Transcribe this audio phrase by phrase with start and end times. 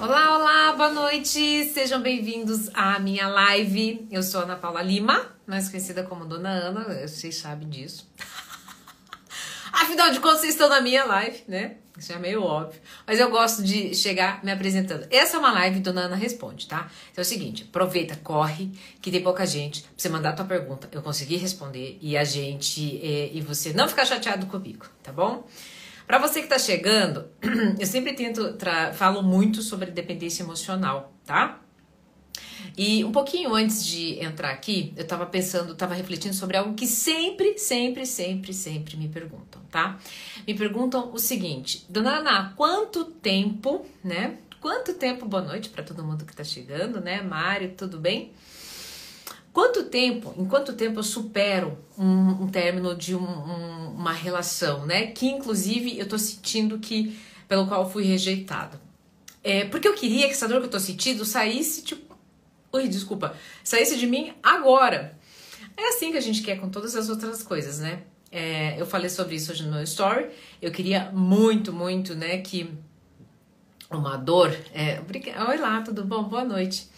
[0.00, 4.06] Olá, olá, boa noite, sejam bem-vindos à minha live.
[4.12, 8.08] Eu sou Ana Paula Lima, mais conhecida como Dona Ana, vocês sabem disso.
[9.72, 11.78] Afinal de contas, vocês estão na minha live, né?
[11.98, 12.80] Isso é meio óbvio.
[13.04, 15.04] Mas eu gosto de chegar me apresentando.
[15.10, 16.88] Essa é uma live Dona Ana Responde, tá?
[17.10, 18.70] Então é o seguinte, aproveita, corre,
[19.02, 19.82] que tem pouca gente.
[19.82, 23.72] Pra você mandar a tua pergunta, eu consegui responder e a gente, é, e você
[23.72, 25.44] não ficar chateado comigo, tá bom?
[26.08, 27.28] Para você que está chegando,
[27.78, 28.56] eu sempre tento
[28.94, 31.60] falo muito sobre dependência emocional, tá?
[32.78, 36.86] E um pouquinho antes de entrar aqui, eu estava pensando, estava refletindo sobre algo que
[36.86, 39.98] sempre, sempre, sempre, sempre me perguntam, tá?
[40.46, 44.38] Me perguntam o seguinte, Dona Ana, quanto tempo, né?
[44.62, 47.20] Quanto tempo, boa noite para todo mundo que está chegando, né?
[47.20, 48.32] Mário, tudo bem?
[49.58, 54.86] Quanto tempo, em quanto tempo eu supero um, um término de um, um, uma relação,
[54.86, 55.08] né?
[55.08, 57.18] Que inclusive eu tô sentindo que,
[57.48, 58.78] pelo qual fui rejeitado.
[59.42, 62.16] É, porque eu queria que essa dor que eu tô sentindo saísse, tipo,
[62.72, 65.18] ui, desculpa, saísse de mim agora.
[65.76, 68.02] É assim que a gente quer com todas as outras coisas, né?
[68.30, 70.28] É, eu falei sobre isso hoje no meu story.
[70.62, 72.72] Eu queria muito, muito, né, que
[73.90, 74.56] uma dor.
[74.72, 75.02] É,
[75.48, 76.22] Oi lá, tudo bom?
[76.22, 76.88] Boa noite.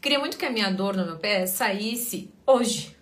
[0.00, 2.96] Queria muito que a minha dor no meu pé saísse hoje.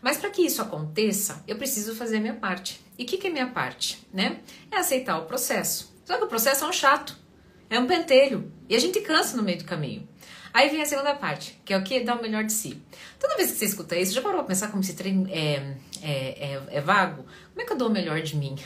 [0.00, 2.80] Mas para que isso aconteça, eu preciso fazer a minha parte.
[2.96, 4.06] E o que, que é minha parte?
[4.12, 4.38] Né?
[4.70, 5.92] É aceitar o processo.
[6.04, 7.16] Só que o processo é um chato,
[7.68, 8.52] é um pentelho.
[8.68, 10.08] E a gente cansa no meio do caminho.
[10.52, 12.00] Aí vem a segunda parte, que é o que?
[12.00, 12.80] Dar o melhor de si.
[13.18, 16.54] Toda vez que você escuta isso, já parou pra pensar como esse trem é, é,
[16.54, 17.24] é, é vago?
[17.50, 18.56] Como é que eu dou o melhor de mim?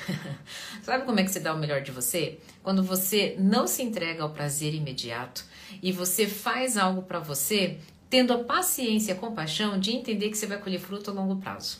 [0.83, 2.39] Sabe como é que você dá o melhor de você?
[2.63, 5.45] Quando você não se entrega ao prazer imediato
[5.83, 10.37] e você faz algo para você tendo a paciência e a compaixão de entender que
[10.37, 11.79] você vai colher fruto a longo prazo.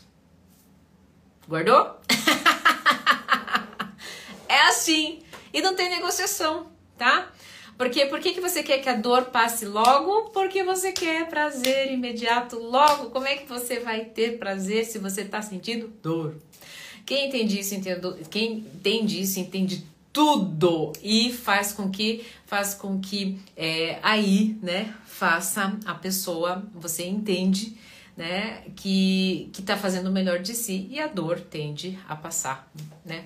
[1.47, 1.99] Guardou?
[4.49, 5.19] é assim.
[5.53, 7.31] E não tem negociação, tá?
[7.77, 10.29] Porque por que, que você quer que a dor passe logo?
[10.29, 13.09] Porque você quer prazer imediato logo.
[13.09, 16.35] Como é que você vai ter prazer se você está sentindo dor?
[17.05, 17.99] Quem entende isso, entende,
[18.29, 24.95] quem entende isso, entende tudo e faz com que faz com que é, aí, né,
[25.05, 27.75] faça a pessoa, você entende,
[28.15, 32.71] né, que que tá fazendo o melhor de si e a dor tende a passar,
[33.03, 33.25] né,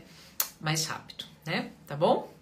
[0.60, 1.70] mais rápido, né?
[1.86, 2.34] Tá bom?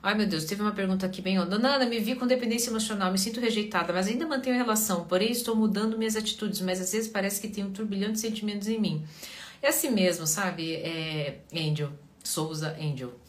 [0.00, 1.44] Ai meu Deus, teve uma pergunta aqui bem, ó.
[1.44, 5.32] Dona Ana, me vi com dependência emocional, me sinto rejeitada, mas ainda mantenho relação, porém
[5.32, 8.78] estou mudando minhas atitudes, mas às vezes parece que tem um turbilhão de sentimentos em
[8.78, 9.04] mim.
[9.60, 11.90] É assim mesmo, sabe, é, Angel,
[12.22, 13.21] Souza Angel.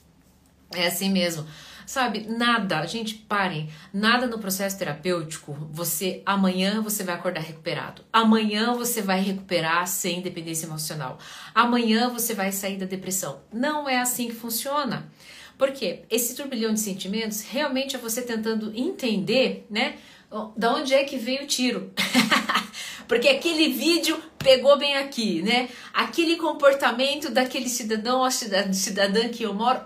[0.76, 1.46] É assim mesmo.
[1.86, 8.02] Sabe, nada, gente, parem, nada no processo terapêutico, você amanhã você vai acordar recuperado.
[8.12, 11.18] Amanhã você vai recuperar sem dependência emocional.
[11.54, 13.42] Amanhã você vai sair da depressão.
[13.52, 15.10] Não é assim que funciona.
[15.58, 19.96] Porque esse turbilhão de sentimentos realmente é você tentando entender, né?
[20.58, 21.92] Da onde é que veio o tiro?
[23.08, 25.70] Porque aquele vídeo pegou bem aqui, né?
[25.94, 29.82] Aquele comportamento daquele cidadão ou cidadã que eu moro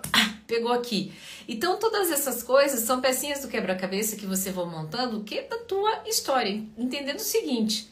[0.47, 1.11] pegou aqui.
[1.47, 5.57] Então todas essas coisas são pecinhas do quebra-cabeça que você vai montando, que é da
[5.57, 7.91] tua história, entendendo o seguinte: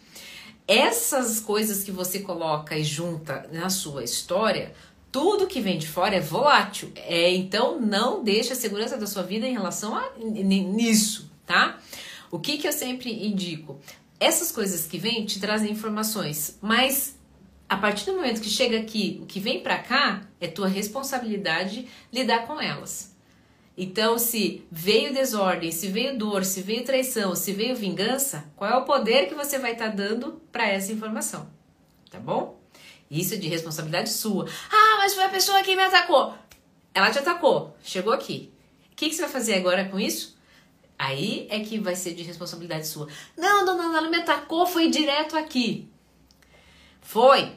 [0.68, 4.74] essas coisas que você coloca e junta na sua história
[5.16, 6.92] tudo que vem de fora é volátil.
[6.98, 11.80] É, então não deixe a segurança da sua vida em relação a nisso, tá?
[12.30, 13.80] O que, que eu sempre indico?
[14.20, 17.15] Essas coisas que vêm te trazem informações, mas
[17.68, 21.88] a partir do momento que chega aqui, o que vem para cá é tua responsabilidade
[22.12, 23.16] lidar com elas.
[23.78, 28.78] Então, se veio desordem, se veio dor, se veio traição, se veio vingança, qual é
[28.78, 31.50] o poder que você vai estar tá dando para essa informação?
[32.10, 32.62] Tá bom?
[33.12, 34.46] Isso é de responsabilidade sua.
[34.72, 36.34] Ah, mas foi a pessoa que me atacou.
[36.94, 38.52] Ela te atacou, chegou aqui.
[38.92, 40.38] O que, que você vai fazer agora com isso?
[40.98, 43.10] Aí é que vai ser de responsabilidade sua.
[43.38, 45.90] Não, dona Ana, ela me atacou, foi direto aqui.
[47.06, 47.52] Foi,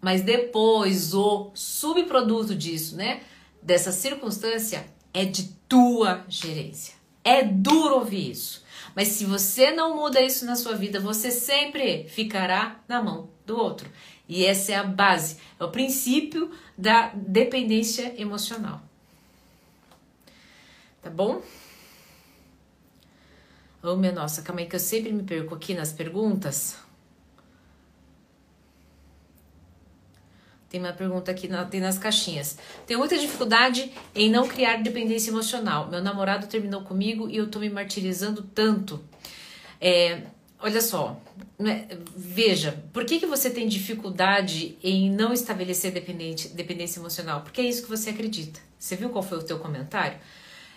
[0.00, 3.20] mas depois o subproduto disso, né?
[3.60, 6.94] Dessa circunstância é de tua gerência.
[7.24, 8.64] É duro ouvir isso.
[8.94, 13.58] Mas se você não muda isso na sua vida, você sempre ficará na mão do
[13.58, 13.90] outro.
[14.28, 18.80] E essa é a base, é o princípio da dependência emocional.
[21.02, 21.42] Tá bom?
[23.82, 26.76] Oh, minha nossa, calma aí que eu sempre me perco aqui nas perguntas.
[30.72, 32.56] Tem uma pergunta aqui na, tem nas caixinhas.
[32.86, 35.90] Tenho muita dificuldade em não criar dependência emocional.
[35.90, 39.04] Meu namorado terminou comigo e eu tô me martirizando tanto.
[39.78, 40.22] É,
[40.58, 41.20] olha só,
[41.58, 47.42] né, veja, por que, que você tem dificuldade em não estabelecer dependente, dependência emocional?
[47.42, 48.58] Porque é isso que você acredita.
[48.78, 50.16] Você viu qual foi o teu comentário?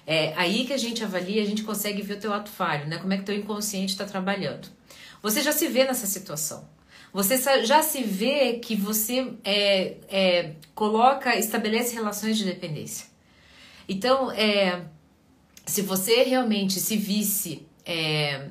[0.05, 2.97] É aí que a gente avalia, a gente consegue ver o teu ato falho, né?
[2.97, 4.67] Como é que teu inconsciente está trabalhando.
[5.23, 6.67] Você já se vê nessa situação.
[7.15, 13.07] Você já se vê que você é, é, coloca, estabelece relações de dependência.
[13.87, 14.83] Então, é,
[15.65, 18.49] se você realmente se visse é,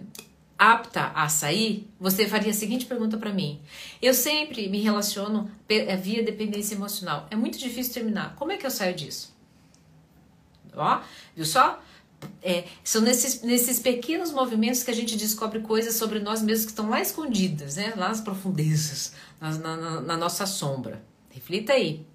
[0.59, 3.61] apta a sair, você faria a seguinte pergunta para mim.
[4.01, 7.27] Eu sempre me relaciono é, via dependência emocional.
[7.31, 8.35] É muito difícil terminar.
[8.35, 9.37] Como é que eu saio disso?
[10.75, 11.03] Ó,
[11.37, 11.84] viu só?
[12.43, 16.73] É, são nesses, nesses pequenos movimentos que a gente descobre coisas sobre nós mesmos que
[16.73, 17.93] estão lá escondidas, né?
[17.97, 21.03] lá nas profundezas, na, na, na nossa sombra.
[21.31, 22.07] Reflita aí.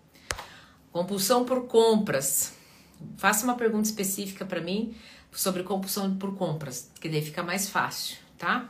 [0.92, 2.54] Compulsão por compras.
[3.18, 4.96] Faça uma pergunta específica para mim
[5.32, 8.70] sobre compulsão por compras, que daí fica mais fácil tá?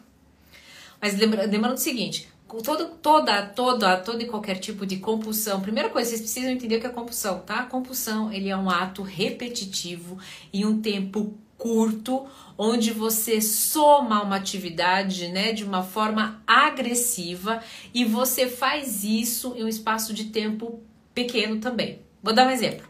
[0.99, 2.27] Mas lembra, lembrando o seguinte,
[2.63, 6.79] todo, toda, toda, todo e qualquer tipo de compulsão, primeira coisa, vocês precisam entender o
[6.79, 7.63] que é compulsão, tá?
[7.63, 10.17] compulsão, ele é um ato repetitivo
[10.51, 12.25] em um tempo curto,
[12.57, 17.61] onde você soma uma atividade, né, de uma forma agressiva
[17.93, 20.81] e você faz isso em um espaço de tempo
[21.13, 22.01] pequeno também.
[22.23, 22.87] Vou dar um exemplo.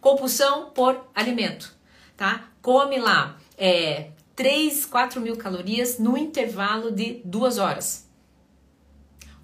[0.00, 1.74] Compulsão por alimento,
[2.16, 2.48] tá?
[2.60, 8.07] Come lá é, 3, 4 mil calorias no intervalo de duas horas.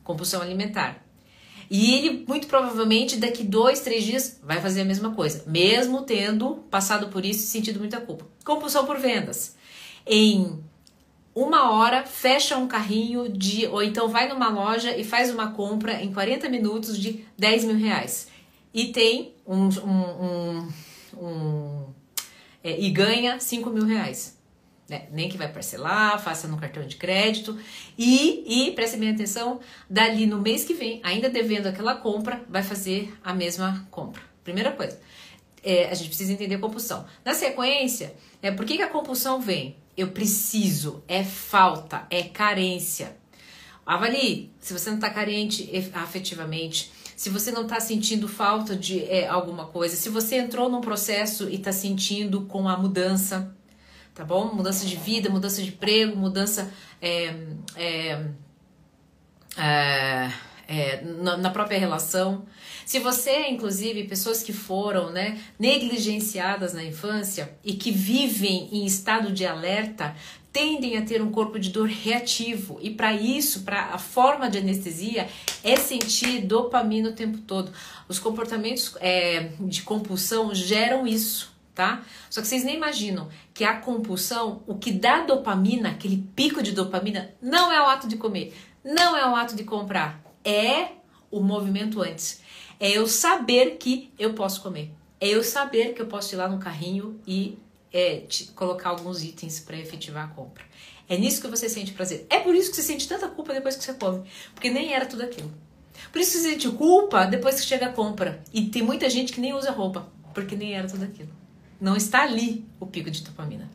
[0.04, 1.04] Compulsão alimentar.
[1.70, 6.56] E ele, muito provavelmente, daqui dois, três dias, vai fazer a mesma coisa, mesmo tendo
[6.70, 8.26] passado por isso e sentido muita culpa.
[8.44, 9.56] Compulsão por vendas.
[10.06, 10.62] Em
[11.34, 13.66] uma hora, fecha um carrinho de.
[13.66, 17.76] Ou então vai numa loja e faz uma compra em 40 minutos de 10 mil
[17.76, 18.28] reais.
[18.72, 19.68] E tem um.
[19.68, 20.72] um, um,
[21.16, 21.84] um
[22.62, 24.33] é, e ganha 5 mil reais.
[24.94, 25.08] Né?
[25.10, 27.58] Nem que vai parcelar, faça no cartão de crédito
[27.98, 29.58] e, e preste bem atenção,
[29.90, 34.22] dali no mês que vem, ainda devendo aquela compra, vai fazer a mesma compra.
[34.44, 35.00] Primeira coisa,
[35.64, 37.04] é, a gente precisa entender a compulsão.
[37.24, 39.76] Na sequência, é, por que, que a compulsão vem?
[39.96, 43.16] Eu preciso, é falta, é carência.
[43.84, 49.26] Avalie se você não está carente afetivamente, se você não está sentindo falta de é,
[49.26, 53.54] alguma coisa, se você entrou num processo e está sentindo com a mudança
[54.14, 54.54] tá bom?
[54.54, 56.72] Mudança de vida, mudança de emprego, mudança
[57.02, 57.34] é,
[57.76, 58.24] é,
[59.56, 60.30] é,
[60.68, 62.46] é, na, na, própria relação.
[62.86, 69.32] Se você, inclusive, pessoas que foram né, negligenciadas na infância e que vivem em estado
[69.32, 70.14] de alerta,
[70.52, 74.58] tendem a ter um corpo de dor reativo e para isso, para a forma de
[74.58, 75.26] anestesia
[75.64, 77.72] é sentir dopamina o tempo todo.
[78.08, 82.04] Os comportamentos é, de compulsão geram isso tá?
[82.30, 86.72] Só que vocês nem imaginam que a compulsão, o que dá dopamina, aquele pico de
[86.72, 88.54] dopamina, não é o ato de comer,
[88.84, 90.88] não é o ato de comprar, é
[91.30, 92.40] o movimento antes.
[92.78, 94.92] É eu saber que eu posso comer.
[95.20, 97.58] É eu saber que eu posso ir lá no carrinho e
[97.92, 100.64] é, te, colocar alguns itens para efetivar a compra.
[101.08, 102.26] É nisso que você sente prazer.
[102.28, 105.06] É por isso que você sente tanta culpa depois que você come, porque nem era
[105.06, 105.52] tudo aquilo.
[106.10, 108.42] Por isso que você sente culpa depois que chega a compra.
[108.52, 111.30] E tem muita gente que nem usa roupa, porque nem era tudo aquilo.
[111.84, 113.70] Não está ali o pico de dopamina.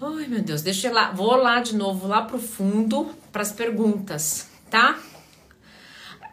[0.00, 3.52] Ai, meu Deus, deixa eu lá, vou lá de novo, lá pro fundo, para as
[3.52, 4.98] perguntas, tá?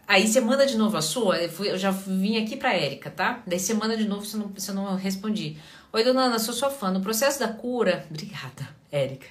[0.08, 3.12] Aí você manda de novo a sua, eu, fui, eu já vim aqui pra Érica,
[3.12, 3.44] tá?
[3.46, 5.58] Daí você manda de novo se eu não, se eu não respondi.
[5.92, 6.90] Oi, dona Ana, sou sua fã.
[6.90, 9.28] No processo da cura, obrigada, Érica.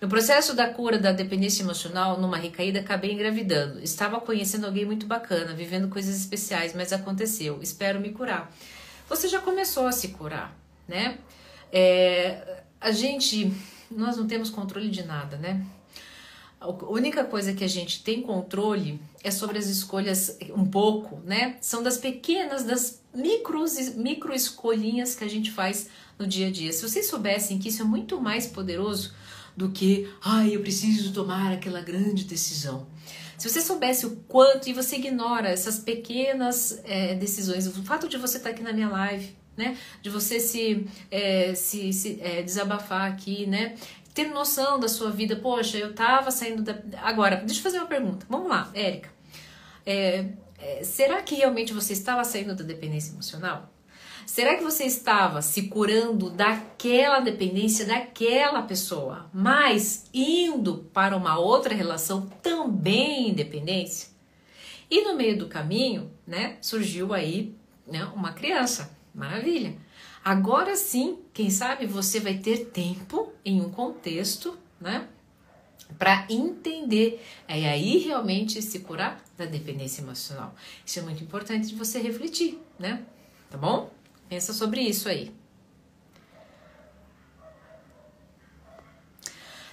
[0.00, 3.80] No processo da cura da dependência emocional, numa recaída, acabei engravidando.
[3.80, 7.60] Estava conhecendo alguém muito bacana, vivendo coisas especiais, mas aconteceu.
[7.62, 8.50] Espero me curar.
[9.10, 10.56] Você já começou a se curar,
[10.88, 11.18] né?
[11.70, 13.52] É, a gente,
[13.90, 15.66] nós não temos controle de nada, né?
[16.58, 21.56] A única coisa que a gente tem controle é sobre as escolhas, um pouco, né?
[21.60, 25.88] São das pequenas, das micros, micro escolhinhas que a gente faz
[26.18, 26.72] no dia a dia.
[26.72, 29.12] Se vocês soubessem que isso é muito mais poderoso
[29.56, 32.86] do que, ai, eu preciso tomar aquela grande decisão.
[33.36, 38.18] Se você soubesse o quanto, e você ignora essas pequenas é, decisões, o fato de
[38.18, 43.10] você estar aqui na minha live, né, de você se, é, se, se é, desabafar
[43.10, 43.76] aqui, né,
[44.12, 46.78] ter noção da sua vida, poxa, eu tava saindo da...
[47.02, 49.08] Agora, deixa eu fazer uma pergunta, vamos lá, Érica,
[50.82, 53.72] será que realmente você estava saindo da dependência emocional?
[54.26, 61.74] Será que você estava se curando daquela dependência daquela pessoa, mas indo para uma outra
[61.74, 64.10] relação também independência?
[64.90, 67.54] E no meio do caminho, né, surgiu aí
[67.86, 68.96] né, uma criança.
[69.14, 69.76] Maravilha.
[70.24, 75.08] Agora sim, quem sabe você vai ter tempo em um contexto, né,
[75.98, 80.54] para entender é aí realmente se curar da dependência emocional.
[80.84, 83.02] Isso é muito importante de você refletir, né?
[83.50, 83.90] Tá bom?
[84.30, 85.34] Pensa sobre isso aí.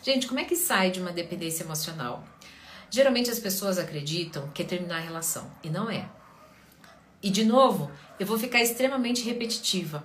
[0.03, 2.27] Gente, como é que sai de uma dependência emocional?
[2.89, 6.09] Geralmente as pessoas acreditam que é terminar a relação e não é.
[7.21, 10.03] E de novo, eu vou ficar extremamente repetitiva,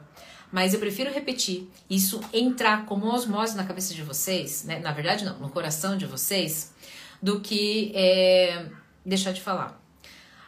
[0.51, 4.81] mas eu prefiro repetir isso entrar como osmose na cabeça de vocês, né?
[4.81, 6.75] na verdade não, no coração de vocês,
[7.23, 8.67] do que é,
[9.03, 9.83] deixar de falar.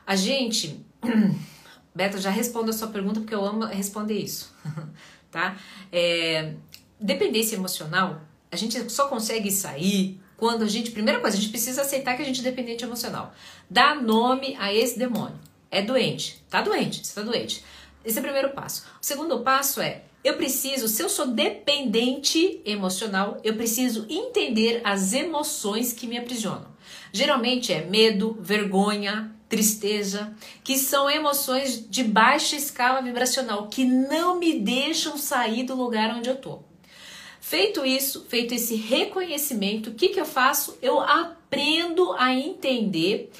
[0.07, 0.85] A gente,
[1.95, 4.53] Beto, já respondo a sua pergunta porque eu amo responder isso,
[5.31, 5.57] tá?
[5.93, 6.55] É,
[6.99, 8.21] dependência emocional,
[8.51, 12.23] a gente só consegue sair quando a gente, primeira coisa, a gente precisa aceitar que
[12.23, 13.33] a gente é dependente emocional.
[13.71, 15.39] Dá nome a esse demônio.
[15.71, 16.45] É doente.
[16.51, 17.65] Tá doente, você tá doente.
[18.05, 18.85] Esse é o primeiro passo.
[19.01, 25.13] O segundo passo é eu preciso, se eu sou dependente emocional, eu preciso entender as
[25.13, 26.67] emoções que me aprisionam.
[27.13, 30.35] Geralmente é medo, vergonha, tristeza,
[30.65, 36.29] que são emoções de baixa escala vibracional que não me deixam sair do lugar onde
[36.29, 36.59] eu tô.
[37.41, 40.77] Feito isso, feito esse reconhecimento, o que, que eu faço?
[40.83, 43.31] Eu aprendo a entender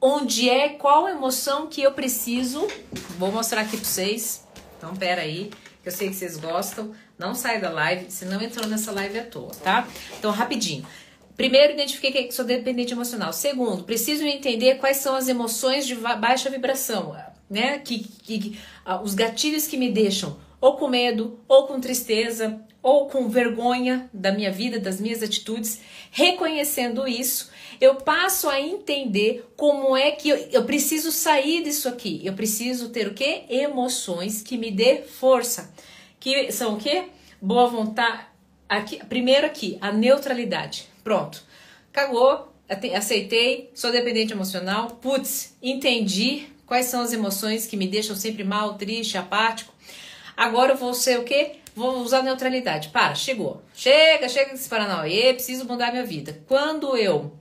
[0.00, 2.66] onde é, qual emoção que eu preciso.
[3.16, 4.44] Vou mostrar aqui para vocês.
[4.76, 5.48] Então, pera aí,
[5.80, 6.92] que eu sei que vocês gostam.
[7.16, 9.86] Não sai da live, se não entrou nessa live à toa, tá?
[10.18, 10.84] Então, rapidinho.
[11.36, 13.32] Primeiro, identifiquei que sou dependente emocional.
[13.32, 17.16] Segundo, preciso entender quais são as emoções de baixa vibração,
[17.48, 17.78] né?
[17.78, 22.62] Que, que, que uh, os gatilhos que me deixam ou com medo, ou com tristeza,
[22.80, 29.44] ou com vergonha da minha vida, das minhas atitudes, reconhecendo isso, eu passo a entender
[29.56, 32.20] como é que eu, eu preciso sair disso aqui.
[32.24, 33.44] Eu preciso ter o que?
[33.48, 35.74] Emoções que me dê força.
[36.20, 37.04] Que são o que?
[37.40, 38.26] Boa vontade.
[38.68, 40.91] Aqui, primeiro aqui, a neutralidade.
[41.02, 41.42] Pronto.
[41.92, 42.52] Cagou,
[42.96, 44.90] aceitei, sou dependente emocional.
[45.02, 49.72] Putz, entendi quais são as emoções que me deixam sempre mal, triste, apático.
[50.36, 51.56] Agora eu vou ser o quê?
[51.74, 52.88] Vou usar neutralidade.
[52.88, 53.62] Para, chegou.
[53.74, 56.42] Chega, chega desse Paranauê, preciso mudar minha vida.
[56.46, 57.36] Quando eu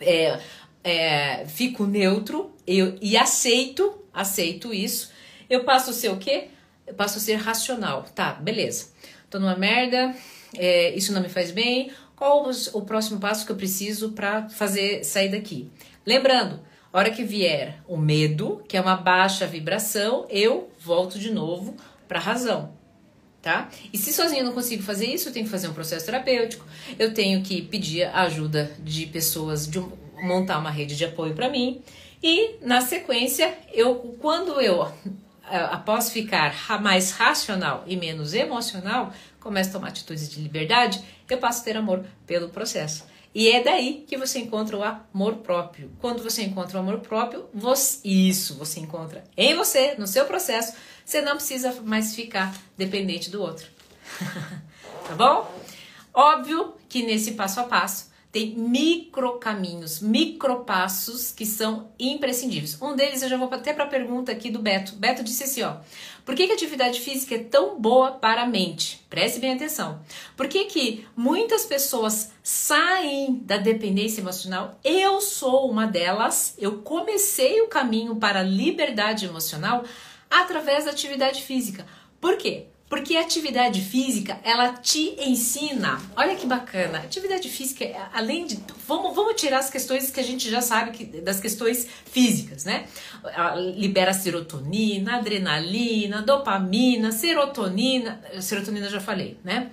[0.00, 0.40] é,
[0.82, 5.10] é, fico neutro eu, e aceito, aceito isso,
[5.48, 6.48] eu passo a ser o quê?
[6.86, 8.04] Eu passo a ser racional.
[8.14, 8.88] Tá, beleza.
[9.30, 10.14] Tô numa merda,
[10.56, 11.90] é, isso não me faz bem.
[12.22, 15.68] Qual o próximo passo que eu preciso para fazer sair daqui?
[16.06, 16.60] Lembrando,
[16.92, 21.74] hora que vier o medo, que é uma baixa vibração, eu volto de novo
[22.06, 22.74] para a razão
[23.42, 23.68] tá?
[23.92, 26.64] E se sozinho eu não consigo fazer isso, eu tenho que fazer um processo terapêutico,
[26.96, 29.80] eu tenho que pedir a ajuda de pessoas, de
[30.22, 31.82] montar uma rede de apoio para mim.
[32.22, 34.88] E na sequência, eu quando eu
[35.44, 41.02] após ficar mais racional e menos emocional, começo a tomar atitudes de liberdade,
[41.32, 43.04] eu passo a ter amor pelo processo.
[43.34, 45.90] E é daí que você encontra o amor próprio.
[45.98, 50.74] Quando você encontra o amor próprio, você, isso você encontra em você, no seu processo,
[51.04, 53.66] você não precisa mais ficar dependente do outro.
[55.08, 55.50] tá bom?
[56.12, 62.80] Óbvio que nesse passo a passo tem micro caminhos, micro passos que são imprescindíveis.
[62.80, 64.96] Um deles eu já vou até para a pergunta aqui do Beto.
[64.96, 65.76] Beto disse assim, ó:
[66.24, 69.04] por que, que a atividade física é tão boa para a mente?
[69.10, 70.00] Preste bem atenção.
[70.34, 74.80] Por que, que muitas pessoas saem da dependência emocional?
[74.82, 76.54] Eu sou uma delas.
[76.56, 79.84] Eu comecei o caminho para a liberdade emocional
[80.30, 81.86] através da atividade física.
[82.18, 82.68] Por quê?
[82.92, 85.98] Porque a atividade física, ela te ensina.
[86.14, 86.98] Olha que bacana.
[86.98, 88.62] Atividade física, além de.
[88.86, 92.86] Vamos, vamos tirar as questões que a gente já sabe que, das questões físicas, né?
[93.78, 98.20] Libera serotonina, adrenalina, dopamina, serotonina.
[98.42, 99.70] Serotonina já falei, né?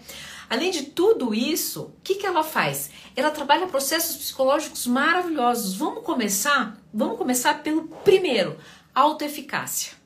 [0.50, 2.90] Além de tudo isso, o que, que ela faz?
[3.18, 5.76] Ela trabalha processos psicológicos maravilhosos.
[5.76, 6.82] Vamos começar?
[6.94, 8.58] Vamos começar pelo primeiro:
[8.96, 9.99] autoeficácia.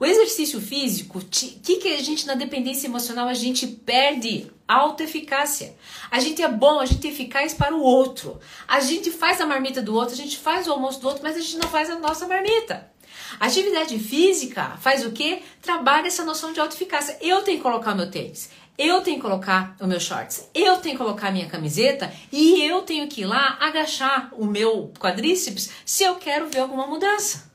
[0.00, 4.50] O exercício físico, o que, que a gente na dependência emocional a gente perde?
[4.66, 5.76] Autoeficácia.
[6.10, 8.40] A gente é bom, a gente é eficaz para o outro.
[8.66, 11.36] A gente faz a marmita do outro, a gente faz o almoço do outro, mas
[11.36, 12.90] a gente não faz a nossa marmita.
[13.38, 15.42] A atividade física faz o quê?
[15.60, 17.18] Trabalha essa noção de autoeficácia.
[17.20, 18.48] Eu tenho que colocar meu tênis.
[18.78, 22.62] Eu tenho que colocar o meu shorts, eu tenho que colocar a minha camiseta e
[22.64, 27.52] eu tenho que ir lá agachar o meu quadríceps se eu quero ver alguma mudança.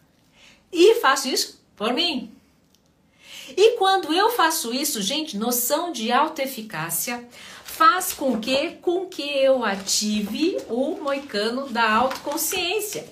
[0.71, 2.34] E faço isso por mim.
[3.49, 7.27] E quando eu faço isso, gente, noção de autoeficácia
[7.63, 13.05] faz com que, com que eu ative o moicano da autoconsciência.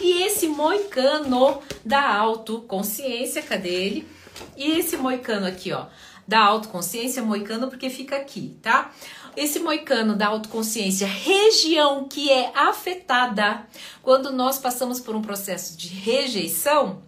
[0.00, 4.08] E esse moicano da autoconsciência, cadê ele?
[4.56, 5.86] E esse moicano aqui, ó,
[6.26, 8.92] da autoconsciência, moicano porque fica aqui, tá?
[9.36, 13.66] Esse moicano da autoconsciência, região que é afetada
[14.02, 17.02] quando nós passamos por um processo de rejeição,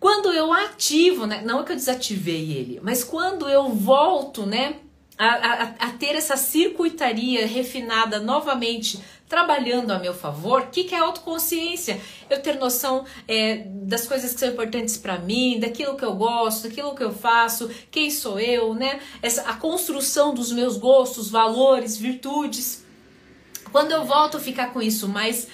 [0.00, 4.76] quando eu ativo, né, não é que eu desativei ele, mas quando eu volto, né,
[5.18, 10.94] a, a, a ter essa circuitaria refinada novamente trabalhando a meu favor, o que, que
[10.94, 12.00] é autoconsciência?
[12.30, 16.68] Eu ter noção é, das coisas que são importantes para mim, daquilo que eu gosto,
[16.68, 19.00] daquilo que eu faço, quem sou eu, né?
[19.20, 22.84] Essa, a construção dos meus gostos, valores, virtudes.
[23.70, 25.46] Quando eu volto a ficar com isso mais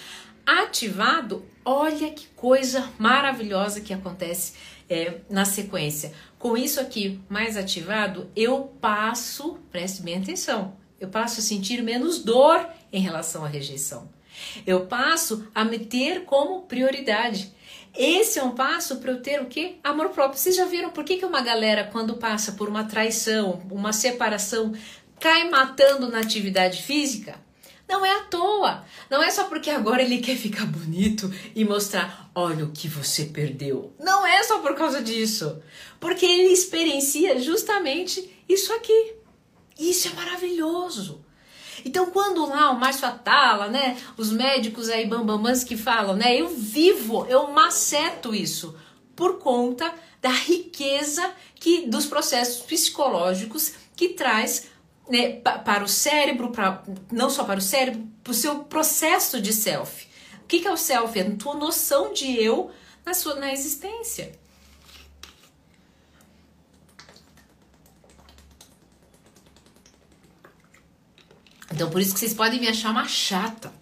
[0.46, 4.54] ativado, olha que coisa maravilhosa que acontece
[4.88, 6.12] é, na sequência.
[6.38, 12.18] Com isso aqui mais ativado, eu passo, preste bem atenção, eu passo a sentir menos
[12.18, 14.08] dor em relação à rejeição.
[14.66, 17.52] Eu passo a me ter como prioridade.
[17.96, 19.78] Esse é um passo para eu ter o que?
[19.82, 20.38] Amor próprio.
[20.38, 24.72] Vocês já viram por que, que uma galera, quando passa por uma traição, uma separação,
[25.20, 27.43] cai matando na atividade física?
[27.88, 28.84] Não é à toa.
[29.10, 33.26] Não é só porque agora ele quer ficar bonito e mostrar, olha o que você
[33.26, 33.92] perdeu.
[33.98, 35.62] Não é só por causa disso.
[36.00, 39.14] Porque ele experiencia justamente isso aqui.
[39.78, 41.24] Isso é maravilhoso.
[41.84, 46.48] Então, quando lá o Márcio Atala, né, os médicos aí bambamãs que falam, né, eu
[46.48, 48.74] vivo, eu maceto isso
[49.14, 54.68] por conta da riqueza que dos processos psicológicos que traz
[55.08, 56.82] né, para o cérebro, pra,
[57.12, 60.06] não só para o cérebro, para o seu processo de self.
[60.42, 61.18] O que, que é o self?
[61.18, 62.70] É a tua noção de eu
[63.04, 64.32] na sua na existência.
[71.72, 73.72] Então, por isso que vocês podem me achar uma chata.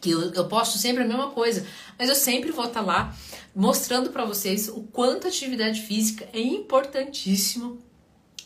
[0.00, 1.64] Que eu, eu posto sempre a mesma coisa.
[1.96, 3.16] Mas eu sempre vou estar tá lá
[3.54, 7.78] mostrando para vocês o quanto a atividade física é importantíssimo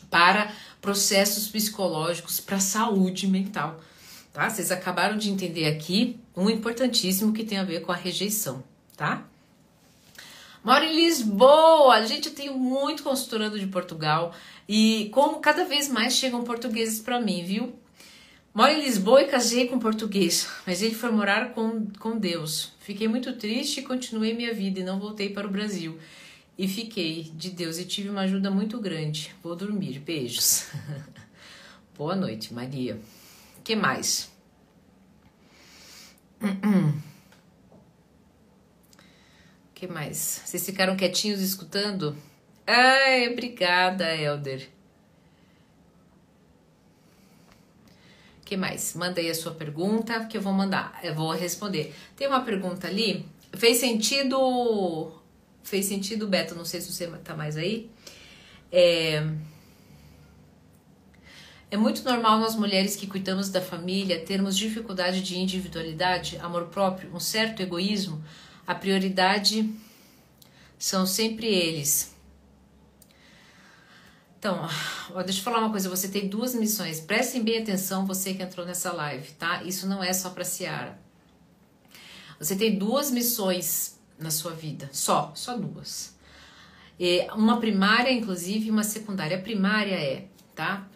[0.09, 3.79] para processos psicológicos, para saúde mental.
[4.33, 4.49] Tá?
[4.49, 8.63] Vocês acabaram de entender aqui um importantíssimo que tem a ver com a rejeição,
[8.95, 9.25] tá?
[10.63, 14.33] Moro em Lisboa, gente, eu tenho muito consultorando de Portugal
[14.67, 17.73] e como cada vez mais chegam portugueses para mim, viu?
[18.53, 22.73] Moro em Lisboa e casei com português, mas ele foi morar com, com Deus.
[22.79, 25.97] Fiquei muito triste e continuei minha vida e não voltei para o Brasil.
[26.57, 29.35] E fiquei de Deus e tive uma ajuda muito grande.
[29.43, 29.99] Vou dormir.
[29.99, 30.67] Beijos.
[31.95, 32.99] Boa noite, Maria.
[33.63, 34.31] que mais?
[39.75, 40.41] que mais?
[40.45, 42.17] Vocês ficaram quietinhos escutando?
[42.65, 44.69] Ai, obrigada, Elder.
[48.47, 48.93] que mais?
[48.95, 51.93] Manda aí a sua pergunta que eu vou mandar, eu vou responder.
[52.15, 55.11] Tem uma pergunta ali, fez sentido?
[55.67, 56.55] Fez sentido, Beto?
[56.55, 57.91] Não sei se você tá mais aí.
[58.71, 59.21] É,
[61.69, 67.13] é muito normal nós mulheres que cuidamos da família termos dificuldade de individualidade, amor próprio,
[67.13, 68.23] um certo egoísmo.
[68.65, 69.69] A prioridade
[70.79, 72.15] são sempre eles.
[74.39, 74.69] Então,
[75.13, 77.01] ó, deixa eu falar uma coisa, você tem duas missões.
[77.01, 79.61] Prestem bem atenção, você que entrou nessa live, tá?
[79.63, 80.97] Isso não é só para Ciara.
[82.39, 86.15] Você tem duas missões na sua vida, só, só duas.
[86.99, 89.37] E uma primária, inclusive, e uma secundária.
[89.37, 90.87] A primária é, tá?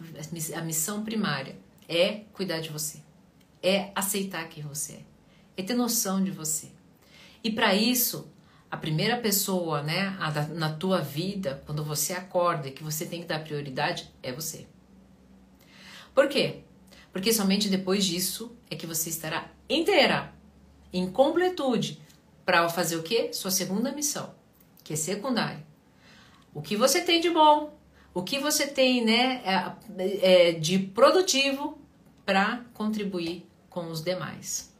[0.56, 1.56] A missão primária
[1.88, 3.00] é cuidar de você.
[3.62, 5.02] É aceitar quem você é.
[5.56, 6.68] É ter noção de você.
[7.44, 8.28] E para isso,
[8.70, 10.16] a primeira pessoa, né,
[10.54, 14.66] na tua vida, quando você acorda e que você tem que dar prioridade, é você.
[16.14, 16.60] Por quê?
[17.12, 20.32] Porque somente depois disso é que você estará inteira,
[20.92, 22.00] em completude,
[22.44, 23.32] para fazer o quê?
[23.32, 24.34] Sua segunda missão,
[24.82, 25.64] que é secundária.
[26.54, 27.78] O que você tem de bom,
[28.12, 31.78] o que você tem, né, é, é, de produtivo
[32.24, 34.70] para contribuir com os demais.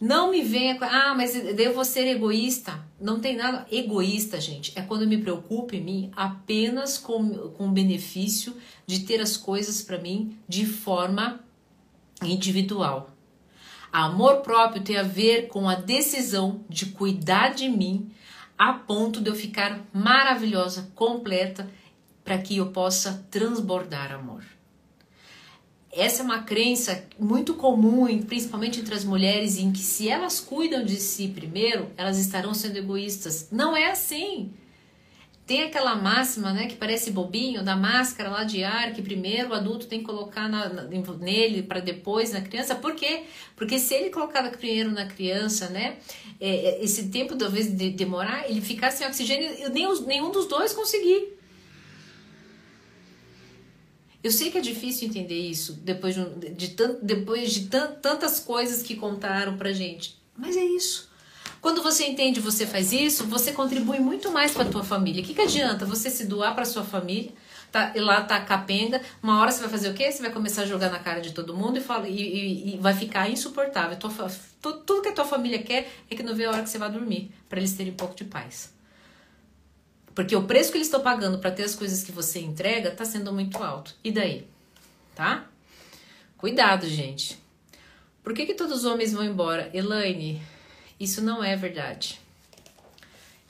[0.00, 2.80] Não me venha com, ah, mas devo ser egoísta.
[3.00, 3.66] Não tem nada.
[3.70, 8.54] Egoísta, gente, é quando eu me preocupo em mim apenas com, com o benefício
[8.86, 11.40] de ter as coisas para mim de forma
[12.22, 13.10] individual.
[13.92, 18.10] Amor próprio tem a ver com a decisão de cuidar de mim
[18.56, 21.70] a ponto de eu ficar maravilhosa, completa,
[22.24, 24.44] para que eu possa transbordar amor
[25.98, 30.84] essa é uma crença muito comum, principalmente entre as mulheres, em que se elas cuidam
[30.84, 33.48] de si primeiro, elas estarão sendo egoístas.
[33.50, 34.52] Não é assim.
[35.48, 39.54] Tem aquela máxima, né, que parece bobinho, da máscara lá de ar, que primeiro o
[39.54, 42.74] adulto tem que colocar na, nele para depois na criança.
[42.74, 43.22] Por quê?
[43.56, 45.96] Porque se ele colocar primeiro na criança, né,
[46.38, 50.46] é, é esse tempo talvez de demorar, ele ficar sem oxigênio, nem os, nenhum dos
[50.46, 51.38] dois conseguir.
[54.22, 58.96] Eu sei que é difícil entender isso depois de, de, depois de tantas coisas que
[58.96, 61.07] contaram pra gente, mas é isso.
[61.60, 65.22] Quando você entende, você faz isso, você contribui muito mais para a tua família.
[65.22, 67.32] O que, que adianta você se doar para sua família?
[67.70, 70.10] Tá, lá tá capenga, uma hora você vai fazer o quê?
[70.10, 72.78] Você vai começar a jogar na cara de todo mundo e, fala, e, e, e
[72.78, 73.98] vai ficar insuportável.
[73.98, 74.10] Tua,
[74.62, 76.78] tudo, tudo que a tua família quer é que não vê a hora que você
[76.78, 78.72] vai dormir, para eles terem um pouco de paz.
[80.14, 83.04] Porque o preço que eles estão pagando para ter as coisas que você entrega tá
[83.04, 83.94] sendo muito alto.
[84.02, 84.48] E daí?
[85.14, 85.44] Tá?
[86.38, 87.38] Cuidado, gente.
[88.22, 89.70] Por que, que todos os homens vão embora?
[89.74, 90.40] Elaine,
[90.98, 92.20] isso não é verdade.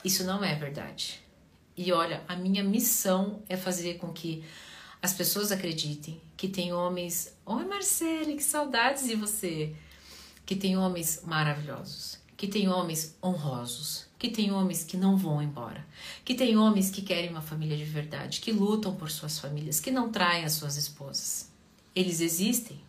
[0.03, 1.21] Isso não é verdade.
[1.75, 4.43] E olha, a minha missão é fazer com que
[5.01, 7.33] as pessoas acreditem que tem homens.
[7.45, 9.73] Oi, Marcele, que saudades de você!
[10.45, 15.85] Que tem homens maravilhosos, que tem homens honrosos, que tem homens que não vão embora,
[16.25, 19.91] que tem homens que querem uma família de verdade, que lutam por suas famílias, que
[19.91, 21.51] não traem as suas esposas.
[21.95, 22.81] Eles existem.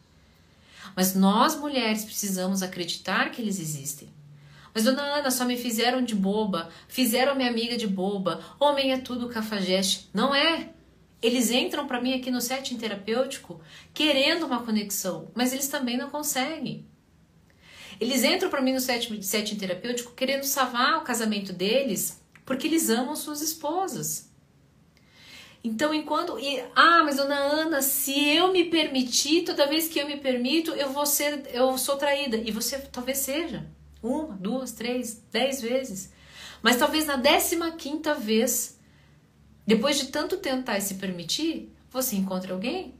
[0.96, 4.08] Mas nós mulheres precisamos acreditar que eles existem.
[4.74, 8.98] Mas, dona Ana, só me fizeram de boba, fizeram minha amiga de boba, homem é
[8.98, 10.08] tudo cafajeste.
[10.12, 10.70] Não é.
[11.22, 13.60] Eles entram para mim aqui no setting terapêutico
[13.92, 16.86] querendo uma conexão, mas eles também não conseguem.
[18.00, 22.88] Eles entram para mim no setting, setting terapêutico querendo salvar o casamento deles porque eles
[22.90, 24.28] amam suas esposas.
[25.62, 26.38] Então, enquanto.
[26.38, 30.72] E, ah, mas dona Ana, se eu me permitir, toda vez que eu me permito,
[30.72, 31.42] eu vou ser.
[31.52, 32.36] Eu sou traída.
[32.36, 33.64] E você talvez seja.
[34.02, 36.12] Uma, duas, três, dez vezes.
[36.62, 38.78] Mas talvez na décima quinta vez,
[39.66, 42.94] depois de tanto tentar e se permitir, você encontre alguém.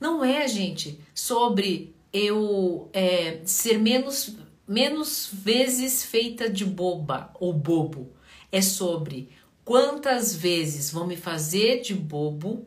[0.00, 4.36] Não é, gente, sobre eu é, ser menos,
[4.66, 8.12] menos vezes feita de boba ou bobo.
[8.50, 9.30] É sobre
[9.64, 12.66] quantas vezes vão me fazer de bobo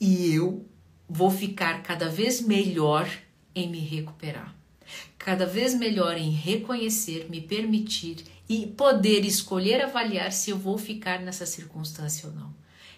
[0.00, 0.64] e eu
[1.08, 3.08] vou ficar cada vez melhor
[3.54, 4.59] em me recuperar
[5.20, 11.20] cada vez melhor em reconhecer, me permitir e poder escolher avaliar se eu vou ficar
[11.20, 12.54] nessa circunstância ou não.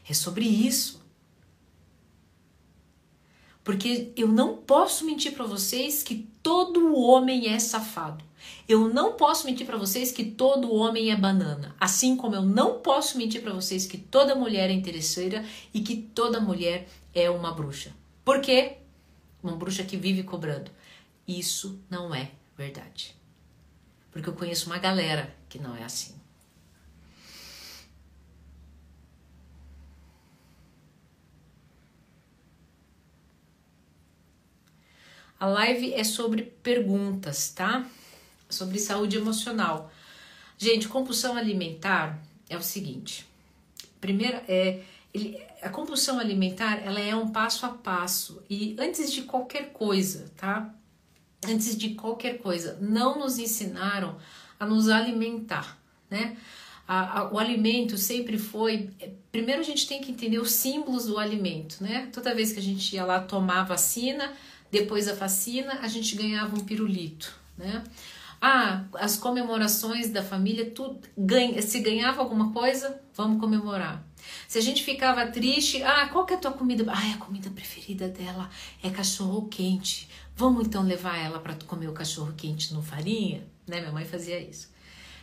[0.09, 1.03] É sobre isso.
[3.65, 8.25] Porque eu não posso mentir para vocês que todo homem é safado.
[8.69, 11.75] Eu não posso mentir para vocês que todo homem é banana.
[11.79, 15.97] Assim como eu não posso mentir para vocês que toda mulher é interesseira e que
[15.97, 17.93] toda mulher é uma bruxa.
[18.25, 18.77] Por quê?
[19.43, 20.71] Uma bruxa que vive cobrando.
[21.27, 23.17] Isso não é verdade.
[24.11, 26.21] Porque eu conheço uma galera que não é assim.
[35.43, 37.85] A live é sobre perguntas, tá?
[38.49, 39.91] Sobre saúde emocional.
[40.57, 43.27] Gente, compulsão alimentar é o seguinte.
[44.01, 44.83] Primeiro, é,
[45.13, 50.31] ele, a compulsão alimentar ela é um passo a passo e antes de qualquer coisa,
[50.37, 50.73] tá?
[51.47, 54.17] Antes de qualquer coisa, não nos ensinaram
[54.59, 55.79] a nos alimentar,
[56.09, 56.37] né?
[56.87, 58.91] A, a, o alimento sempre foi.
[59.31, 62.09] Primeiro a gente tem que entender os símbolos do alimento, né?
[62.13, 64.33] Toda vez que a gente ia lá tomar vacina,
[64.71, 67.83] depois da vacina, a gente ganhava um pirulito, né?
[68.41, 74.05] Ah, as comemorações da família, tudo, ganha, se ganhava alguma coisa, vamos comemorar.
[74.49, 76.85] Se a gente ficava triste, ah, qual que é a tua comida?
[76.89, 78.51] Ah, a comida preferida dela
[78.83, 80.09] é cachorro quente.
[80.35, 83.47] Vamos então levar ela para comer o cachorro quente no farinha?
[83.67, 83.81] Né?
[83.81, 84.71] Minha mãe fazia isso.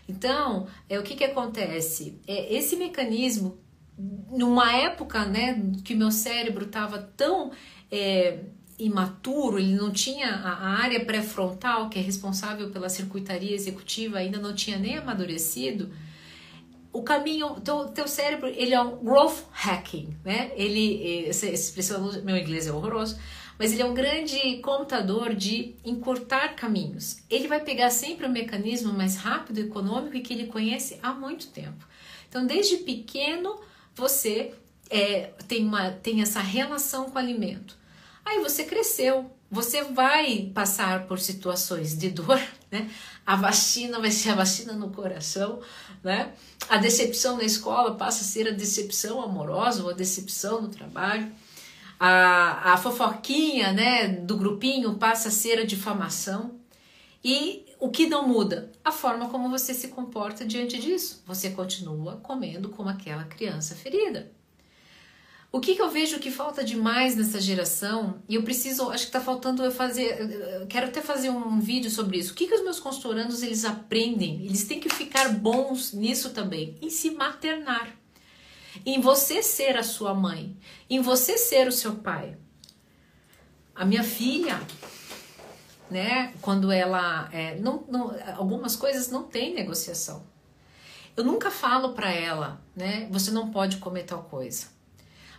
[0.07, 2.19] Então, é o que que acontece?
[2.27, 3.57] É esse mecanismo
[4.31, 7.51] numa época, né, que meu cérebro estava tão
[7.91, 8.39] é,
[8.77, 14.55] imaturo, ele não tinha a, área pré-frontal que é responsável pela circuitaria executiva, ainda não
[14.55, 15.91] tinha nem amadurecido.
[16.91, 20.51] O caminho, teu, teu cérebro, ele é um growth hacking, né?
[20.55, 23.19] Ele, essa expressão, meu inglês é horroroso,
[23.59, 27.17] mas ele é um grande computador de encurtar caminhos.
[27.29, 31.47] Ele vai pegar sempre o mecanismo mais rápido, econômico e que ele conhece há muito
[31.47, 31.85] tempo.
[32.29, 33.59] Então, desde pequeno,
[33.93, 34.53] você
[34.89, 37.77] é, tem, uma, tem essa relação com o alimento.
[38.23, 42.41] Aí você cresceu, você vai passar por situações de dor,
[42.71, 42.89] né?
[43.25, 45.59] A vacina vai ser a vacina no coração,
[46.01, 46.31] né?
[46.69, 51.29] A decepção na escola passa a ser a decepção amorosa ou a decepção no trabalho
[51.99, 56.57] a, a fofoquinha né, do grupinho passa a ser a difamação.
[57.23, 58.71] E o que não muda?
[58.83, 61.21] A forma como você se comporta diante disso.
[61.25, 64.31] Você continua comendo como aquela criança ferida.
[65.51, 69.09] O que, que eu vejo que falta demais nessa geração, e eu preciso, acho que
[69.09, 72.33] está faltando eu fazer, eu quero até fazer um vídeo sobre isso.
[72.33, 74.45] O que, que os meus consultorandos eles aprendem?
[74.45, 77.98] Eles têm que ficar bons nisso também, em se maternar,
[78.85, 80.57] em você ser a sua mãe,
[80.89, 82.37] em você ser o seu pai.
[83.73, 84.59] A minha filha,
[85.89, 90.27] né, quando ela, é, não, não, algumas coisas não tem negociação.
[91.15, 94.67] Eu nunca falo para ela, né, você não pode comer tal coisa.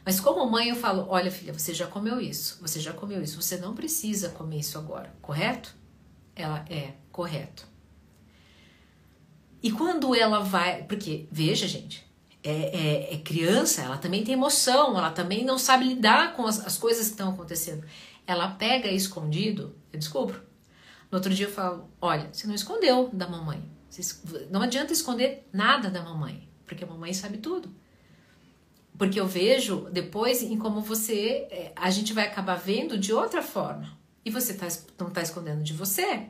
[0.04, 3.40] Mas como mãe eu falo, olha filha, você já comeu isso, você já comeu isso,
[3.40, 5.74] você não precisa comer isso agora, correto?
[6.34, 7.66] Ela é correto.
[9.62, 12.09] E quando ela vai, porque veja gente,
[12.42, 16.64] é, é, é, criança, ela também tem emoção, ela também não sabe lidar com as,
[16.66, 17.84] as coisas que estão acontecendo.
[18.26, 20.40] Ela pega escondido, eu descubro.
[21.10, 23.62] No outro dia eu falo, olha, você não escondeu da mamãe.
[24.50, 27.74] Não adianta esconder nada da mamãe, porque a mamãe sabe tudo.
[28.96, 33.42] Porque eu vejo depois em como você, é, a gente vai acabar vendo de outra
[33.42, 33.98] forma.
[34.24, 36.28] E você tá, não está escondendo de você.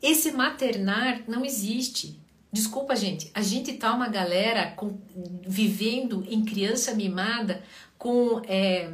[0.00, 2.21] Esse maternar não existe.
[2.52, 3.30] Desculpa, gente.
[3.32, 4.98] A gente tá uma galera com,
[5.46, 7.62] vivendo em criança mimada,
[7.96, 8.90] com é,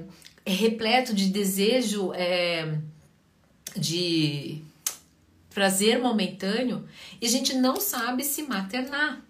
[0.47, 2.79] é repleto de desejo, é,
[3.77, 4.63] de
[5.53, 6.87] prazer momentâneo,
[7.21, 9.21] e a gente não sabe se maternar.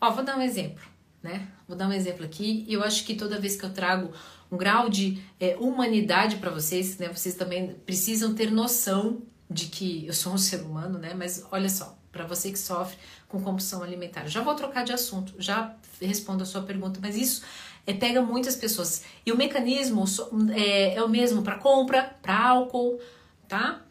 [0.00, 0.82] Ó, vou dar um exemplo,
[1.22, 1.46] né?
[1.68, 4.12] Vou dar um exemplo aqui e eu acho que toda vez que eu trago
[4.50, 7.08] um grau de é, humanidade para vocês, né?
[7.08, 11.14] Vocês também precisam ter noção de que eu sou um ser humano, né?
[11.14, 15.32] Mas olha só, para você que sofre com compulsão alimentar, já vou trocar de assunto,
[15.38, 17.44] já respondo a sua pergunta, mas isso
[17.86, 20.04] é, pega muitas pessoas e o mecanismo
[20.52, 22.98] é, é o mesmo para compra, para álcool,
[23.46, 23.82] tá?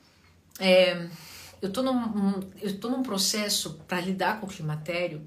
[0.60, 1.08] É,
[1.62, 5.22] eu tô num, eu tô num processo para lidar com o climatério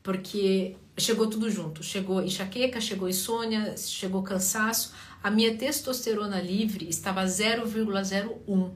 [0.00, 1.82] porque chegou tudo junto.
[1.82, 4.92] Chegou enxaqueca, chegou insônia, chegou cansaço.
[5.22, 8.70] A minha testosterona livre estava 0,01.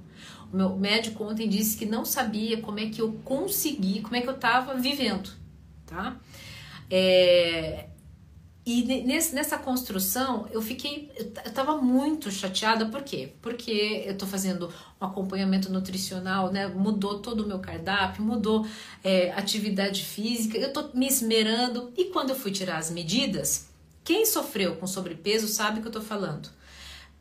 [0.53, 4.21] O meu médico ontem disse que não sabia como é que eu consegui, como é
[4.21, 5.31] que eu estava vivendo,
[5.87, 6.17] tá?
[6.91, 7.89] É,
[8.71, 13.33] e nesse, nessa construção eu fiquei, eu tava muito chateada, por quê?
[13.41, 16.67] Porque eu tô fazendo um acompanhamento nutricional, né?
[16.67, 18.67] Mudou todo o meu cardápio, mudou
[19.03, 21.91] é, atividade física, eu tô me esmerando.
[21.97, 23.71] E quando eu fui tirar as medidas,
[24.05, 26.51] quem sofreu com sobrepeso sabe o que eu tô falando.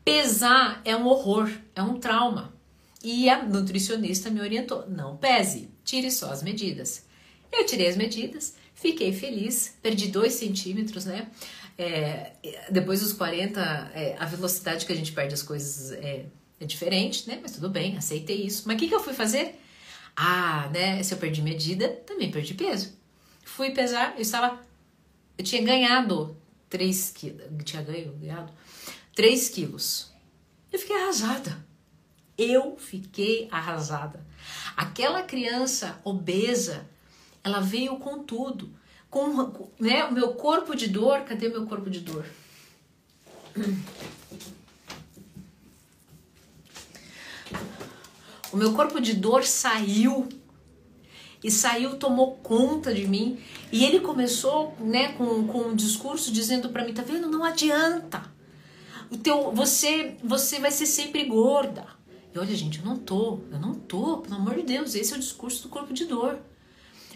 [0.04, 2.52] Pesar é um horror, é um trauma.
[3.02, 7.06] E a nutricionista me orientou: não pese, tire só as medidas.
[7.52, 11.28] Eu tirei as medidas Fiquei feliz, perdi 2 centímetros, né?
[11.76, 12.30] É,
[12.70, 13.60] depois dos 40,
[13.92, 16.26] é, a velocidade que a gente perde as coisas é,
[16.60, 17.40] é diferente, né?
[17.42, 18.62] Mas tudo bem, aceitei isso.
[18.66, 19.60] Mas o que, que eu fui fazer?
[20.14, 21.02] Ah, né?
[21.02, 22.96] Se eu perdi medida, também perdi peso.
[23.44, 24.60] Fui pesar, eu estava.
[25.36, 26.36] Eu tinha ganhado
[26.70, 27.42] 3 quilos.
[27.64, 28.52] Tinha ganho, ganhado
[29.16, 30.12] 3 quilos.
[30.70, 31.66] Eu fiquei arrasada.
[32.38, 34.24] Eu fiquei arrasada.
[34.76, 36.86] Aquela criança obesa
[37.42, 38.70] ela veio com tudo.
[39.10, 42.24] Com né, o meu corpo de dor, cadê meu corpo de dor?
[48.52, 50.28] O meu corpo de dor saiu
[51.42, 53.38] e saiu, tomou conta de mim.
[53.72, 57.28] E ele começou, né, com, com um discurso dizendo para mim, tá vendo?
[57.30, 58.22] Não adianta.
[59.10, 61.86] O teu, você, você vai ser sempre gorda.
[62.34, 65.16] E olha, gente, eu não tô, eu não tô, pelo amor de Deus, esse é
[65.16, 66.38] o discurso do corpo de dor.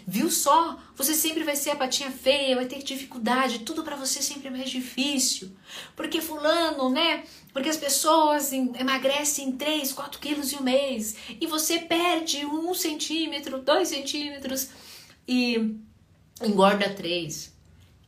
[0.05, 0.77] Viu só?
[0.95, 4.51] Você sempre vai ser a patinha feia, vai ter dificuldade, tudo para você sempre é
[4.51, 5.51] mais difícil.
[5.95, 7.23] Porque fulano, né?
[7.53, 13.61] Porque as pessoas emagrecem 3, 4 quilos em um mês e você perde um centímetro,
[13.61, 14.69] dois centímetros
[15.25, 15.77] e
[16.41, 17.47] engorda 3.
[17.47, 17.51] O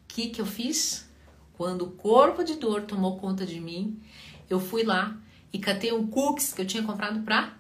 [0.08, 1.06] que, que eu fiz?
[1.54, 4.02] Quando o corpo de dor tomou conta de mim,
[4.50, 5.18] eu fui lá
[5.52, 7.54] e catei um cookies que eu tinha comprado pra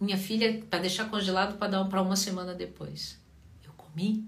[0.00, 3.20] minha filha para deixar congelado para dar para uma semana depois
[3.90, 4.24] comi.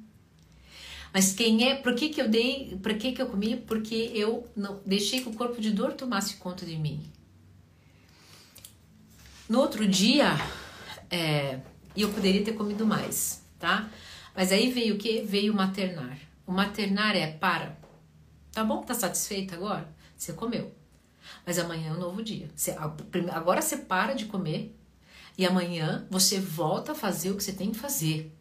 [1.13, 3.57] Mas quem é, por que que eu dei, por que que eu comi?
[3.57, 7.03] Porque eu não deixei que o corpo de dor tomasse conta de mim.
[9.49, 10.35] No outro dia,
[11.11, 11.61] é,
[11.97, 13.91] eu poderia ter comido mais, tá?
[14.35, 15.21] Mas aí veio o que?
[15.23, 16.19] Veio o maternar.
[16.47, 17.79] O maternar é para.
[18.51, 18.83] Tá bom?
[18.83, 19.87] Tá satisfeita agora?
[20.17, 20.75] Você comeu.
[21.47, 22.51] Mas amanhã é um novo dia.
[22.55, 22.77] Você,
[23.33, 24.75] agora você para de comer
[25.37, 28.33] e amanhã você volta a fazer o que você tem que fazer.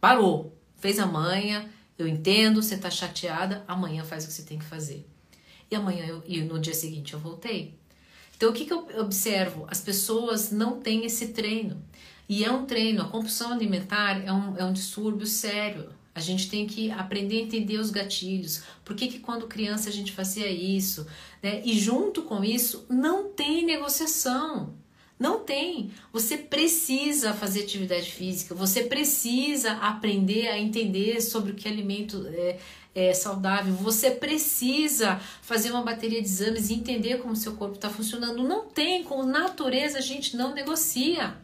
[0.00, 1.06] Parou, fez a
[1.98, 5.06] eu entendo, você tá chateada, amanhã faz o que você tem que fazer.
[5.70, 7.74] E amanhã eu, e no dia seguinte eu voltei.
[8.36, 9.66] Então, o que, que eu observo?
[9.68, 11.82] As pessoas não têm esse treino.
[12.28, 15.90] E é um treino, a compulsão alimentar é um, é um distúrbio sério.
[16.16, 18.62] A gente tem que aprender a entender os gatilhos.
[18.82, 21.06] Por que, que quando criança a gente fazia isso?
[21.42, 21.60] Né?
[21.62, 24.72] E junto com isso, não tem negociação.
[25.18, 25.90] Não tem.
[26.14, 32.58] Você precisa fazer atividade física, você precisa aprender a entender sobre o que alimento é,
[32.94, 37.90] é saudável, você precisa fazer uma bateria de exames e entender como seu corpo está
[37.90, 38.42] funcionando.
[38.42, 41.36] Não tem, com natureza a gente não negocia.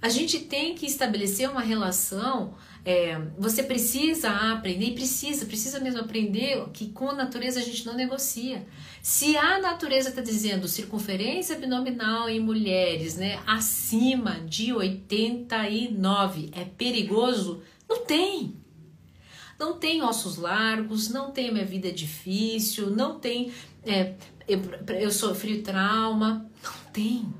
[0.00, 6.00] A gente tem que estabelecer uma relação é, você precisa aprender, e precisa, precisa mesmo
[6.00, 8.66] aprender que com a natureza a gente não negocia.
[9.02, 17.62] Se a natureza está dizendo circunferência abdominal em mulheres né, acima de 89 é perigoso,
[17.88, 18.56] não tem.
[19.58, 23.52] Não tem ossos largos, não tem minha vida difícil, não tem
[23.84, 24.14] é,
[24.48, 24.60] eu,
[24.94, 27.32] eu sofri trauma, não tem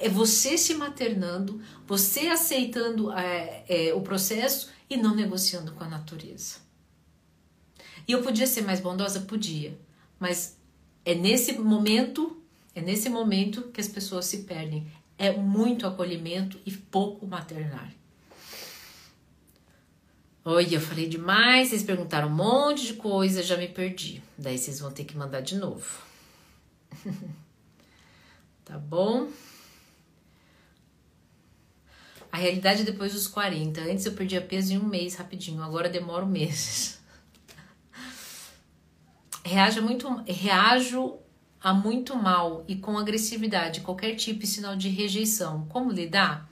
[0.00, 5.88] é você se maternando, você aceitando é, é, o processo e não negociando com a
[5.88, 6.56] natureza.
[8.08, 9.20] E eu podia ser mais bondosa?
[9.20, 9.78] Podia.
[10.18, 10.56] Mas
[11.04, 12.42] é nesse momento,
[12.74, 14.90] é nesse momento que as pessoas se perdem.
[15.18, 17.92] É muito acolhimento e pouco maternar.
[20.42, 24.22] Oi, eu falei demais, vocês perguntaram um monte de coisa, já me perdi.
[24.38, 26.02] Daí vocês vão ter que mandar de novo.
[28.64, 29.28] tá bom?
[32.32, 33.80] A realidade é depois dos 40.
[33.80, 37.00] Antes eu perdia peso em um mês rapidinho, agora demoro meses.
[39.44, 41.18] Reajo muito, reajo
[41.60, 45.66] a muito mal e com agressividade, qualquer tipo de sinal de rejeição.
[45.68, 46.48] Como lidar?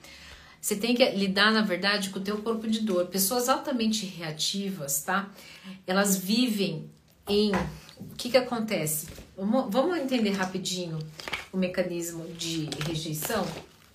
[0.60, 3.06] Você tem que lidar, na verdade, com o teu corpo de dor.
[3.06, 5.30] Pessoas altamente reativas, tá?
[5.86, 6.90] Elas vivem
[7.28, 7.52] em...
[7.96, 9.08] O que que acontece?
[9.36, 10.98] Vamos entender rapidinho
[11.52, 13.46] o mecanismo de rejeição?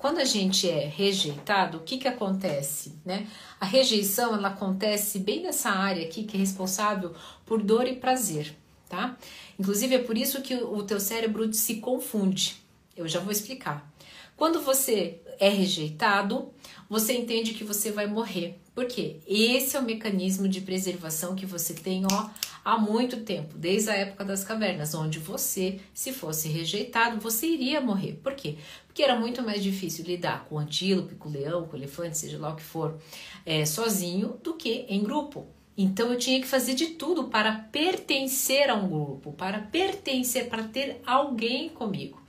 [0.03, 3.25] Quando a gente é rejeitado, o que que acontece, né?
[3.57, 8.53] A rejeição, ela acontece bem nessa área aqui que é responsável por dor e prazer,
[8.89, 9.17] tá?
[9.57, 12.57] Inclusive é por isso que o teu cérebro se confunde.
[12.97, 13.89] Eu já vou explicar.
[14.35, 16.51] Quando você é rejeitado,
[16.89, 18.59] você entende que você vai morrer.
[18.75, 19.21] Por quê?
[19.25, 22.29] Esse é o mecanismo de preservação que você tem, ó,
[22.63, 27.81] há muito tempo, desde a época das cavernas, onde você, se fosse rejeitado, você iria
[27.81, 28.19] morrer.
[28.23, 28.57] Por quê?
[28.87, 32.17] Porque era muito mais difícil lidar com o antílope, com o leão, com o elefante,
[32.17, 32.97] seja lá o que for,
[33.45, 35.47] é, sozinho, do que em grupo.
[35.77, 40.63] Então eu tinha que fazer de tudo para pertencer a um grupo, para pertencer, para
[40.63, 42.21] ter alguém comigo.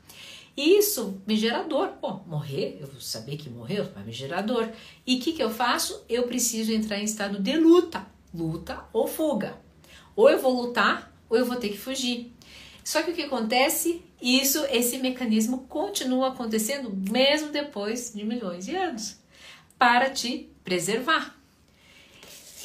[0.56, 1.88] Isso me gera dor.
[2.00, 4.70] Pô, morrer, eu saber que morreu, vai me gerar dor.
[5.06, 6.04] E o que, que eu faço?
[6.08, 8.06] Eu preciso entrar em estado de luta.
[8.32, 9.63] Luta ou fuga.
[10.16, 12.32] Ou eu vou lutar, ou eu vou ter que fugir.
[12.82, 14.02] Só que o que acontece?
[14.20, 19.18] Isso, esse mecanismo continua acontecendo mesmo depois de milhões de anos
[19.78, 21.36] para te preservar.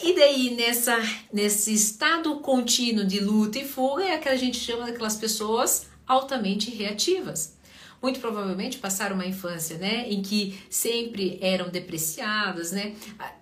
[0.01, 0.97] E daí, nessa,
[1.31, 6.69] nesse estado contínuo de luta e fuga, é que a gente chama daquelas pessoas altamente
[6.71, 7.59] reativas
[8.01, 12.95] muito provavelmente passaram uma infância, né, em que sempre eram depreciadas, né,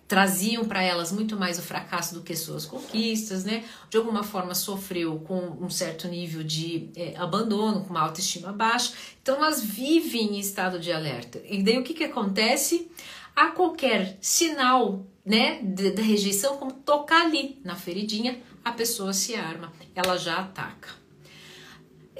[0.08, 4.56] traziam para elas muito mais o fracasso do que suas conquistas, né, de alguma forma
[4.56, 10.36] sofreu com um certo nível de é, abandono, com uma autoestima baixa, então elas vivem
[10.36, 11.42] em estado de alerta.
[11.46, 12.90] E daí o que que acontece?
[13.36, 19.72] A qualquer sinal, né, da rejeição, como tocar ali na feridinha, a pessoa se arma,
[19.94, 20.90] ela já ataca.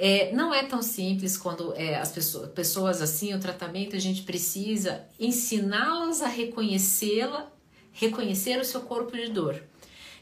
[0.00, 4.22] É, não é tão simples quando é, as pessoas, pessoas assim, o tratamento, a gente
[4.22, 7.50] precisa ensiná-las a reconhecê-la,
[7.98, 9.62] reconhecer o seu corpo de dor.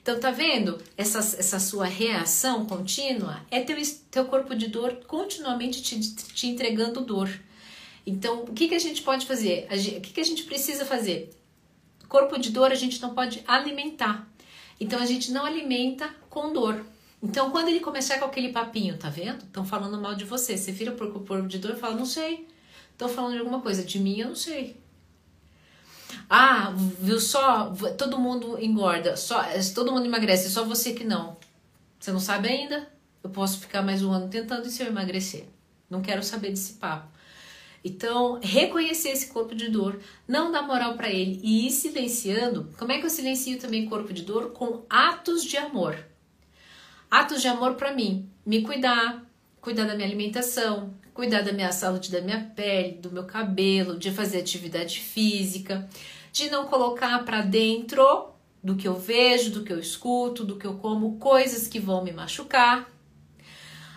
[0.03, 0.79] Então, tá vendo?
[0.97, 3.77] Essa, essa sua reação contínua é teu,
[4.11, 7.29] teu corpo de dor continuamente te, te entregando dor.
[8.07, 9.67] Então, o que, que a gente pode fazer?
[9.71, 11.31] o que, que a gente precisa fazer?
[12.09, 14.27] Corpo de dor a gente não pode alimentar.
[14.81, 16.87] Então, a gente não alimenta com dor.
[17.23, 19.45] Então, quando ele começar com aquele papinho, tá vendo?
[19.45, 20.57] Estão falando mal de você.
[20.57, 22.47] Você vira pro corpo de dor e fala, não sei.
[22.93, 23.83] Estão falando de alguma coisa.
[23.83, 24.77] De mim, eu não sei.
[26.29, 27.73] Ah, viu só?
[27.97, 29.17] Todo mundo engorda.
[29.17, 31.37] Só, todo mundo emagrece, só você que não.
[31.99, 32.89] Você não sabe ainda?
[33.23, 35.45] Eu posso ficar mais um ano tentando e se eu emagrecer.
[35.89, 37.09] Não quero saber desse papo.
[37.85, 42.69] Então, reconhecer esse corpo de dor, não dar moral para ele e ir silenciando.
[42.77, 44.51] Como é que eu silencio também corpo de dor?
[44.51, 45.97] Com atos de amor.
[47.09, 49.25] Atos de amor para mim, me cuidar,
[49.61, 54.13] cuidar da minha alimentação, cuidar da minha saúde da minha pele, do meu cabelo, de
[54.13, 55.89] fazer atividade física,
[56.31, 58.29] de não colocar para dentro
[58.63, 62.05] do que eu vejo, do que eu escuto, do que eu como, coisas que vão
[62.05, 62.87] me machucar.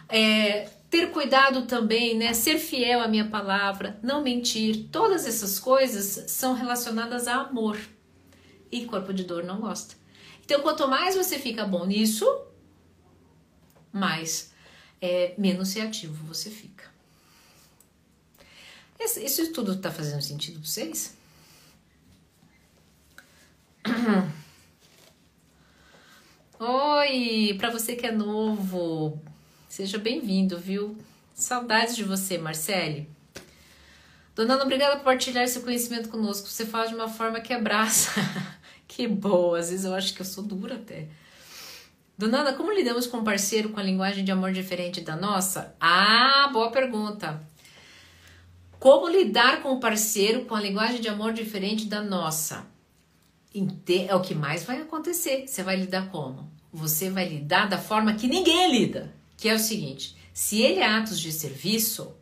[0.08, 2.34] É, ter cuidado também, né?
[2.34, 4.88] Ser fiel à minha palavra, não mentir.
[4.90, 7.78] Todas essas coisas são relacionadas a amor.
[8.72, 9.96] E corpo de dor não gosta.
[10.46, 12.26] Então, quanto mais você fica bom nisso,
[13.92, 14.54] mais
[15.02, 16.79] é, menos reativo você fica.
[19.00, 21.18] Isso tudo está fazendo sentido para vocês?
[26.60, 29.18] Oi, para você que é novo,
[29.70, 30.98] seja bem-vindo, viu?
[31.34, 33.10] Saudades de você, Marcele.
[34.36, 36.50] Dona Ana, obrigada por partilhar esse conhecimento conosco.
[36.50, 38.12] Você fala de uma forma que abraça.
[38.86, 41.08] que boa, às vezes eu acho que eu sou dura até.
[42.18, 45.74] Dona Ana, como lidamos com um parceiro com a linguagem de amor diferente da nossa?
[45.80, 47.49] Ah, boa pergunta.
[48.80, 52.66] Como lidar com o parceiro com a linguagem de amor diferente da nossa?
[54.08, 55.48] É o que mais vai acontecer.
[55.48, 56.50] Você vai lidar como?
[56.72, 60.86] Você vai lidar da forma que ninguém lida, que é o seguinte: se ele é
[60.86, 62.16] atos de serviço,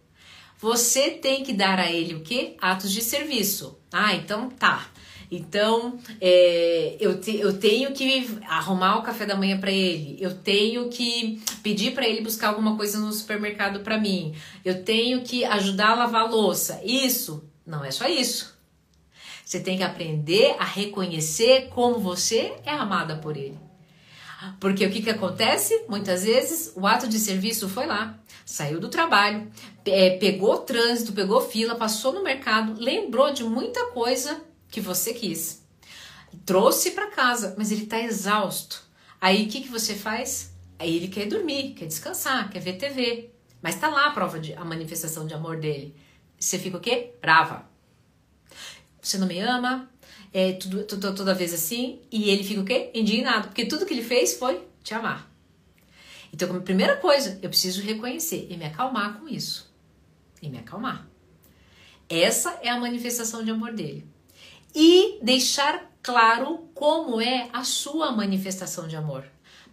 [0.57, 2.55] você tem que dar a ele o que?
[2.59, 3.77] Atos de serviço.
[3.91, 4.89] Ah, então tá.
[5.29, 10.33] Então, é, eu, te, eu tenho que arrumar o café da manhã para ele, eu
[10.33, 15.43] tenho que pedir para ele buscar alguma coisa no supermercado para mim, eu tenho que
[15.43, 16.79] ajudar a lavar a louça.
[16.83, 18.57] Isso não é só isso.
[19.43, 23.57] Você tem que aprender a reconhecer como você é amada por ele.
[24.59, 25.85] Porque o que, que acontece?
[25.89, 29.51] Muitas vezes o ato de serviço foi lá, saiu do trabalho,
[29.85, 34.41] é, pegou trânsito, pegou fila, passou no mercado, lembrou de muita coisa
[34.77, 35.65] que você quis,
[36.45, 38.83] trouxe para casa, mas ele está exausto.
[39.19, 40.53] Aí o que, que você faz?
[40.77, 44.53] Aí ele quer dormir, quer descansar, quer ver TV, mas está lá a prova de
[44.53, 45.95] a manifestação de amor dele.
[46.39, 47.13] Você fica o quê?
[47.19, 47.67] Brava
[49.07, 49.89] você não me ama,
[50.33, 52.91] é tudo, tudo, toda vez assim, e ele fica o quê?
[52.93, 55.31] Indignado, porque tudo que ele fez foi te amar.
[56.33, 59.73] Então, como primeira coisa, eu preciso reconhecer e me acalmar com isso.
[60.41, 61.07] E me acalmar.
[62.09, 64.05] Essa é a manifestação de amor dele.
[64.75, 69.25] E deixar claro como é a sua manifestação de amor.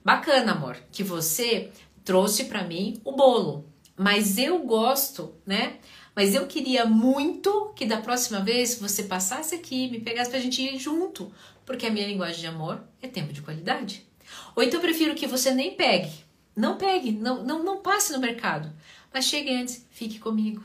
[0.05, 1.71] Bacana, amor, que você
[2.05, 3.67] trouxe para mim o bolo,
[3.97, 5.79] mas eu gosto, né?
[6.15, 10.63] Mas eu queria muito que da próxima vez você passasse aqui, me pegasse pra gente
[10.63, 11.33] ir junto,
[11.65, 14.07] porque a minha linguagem de amor é tempo de qualidade.
[14.55, 16.25] Ou então eu prefiro que você nem pegue.
[16.55, 18.73] Não pegue, não, não, não passe no mercado.
[19.13, 20.63] Mas chegue antes, fique comigo.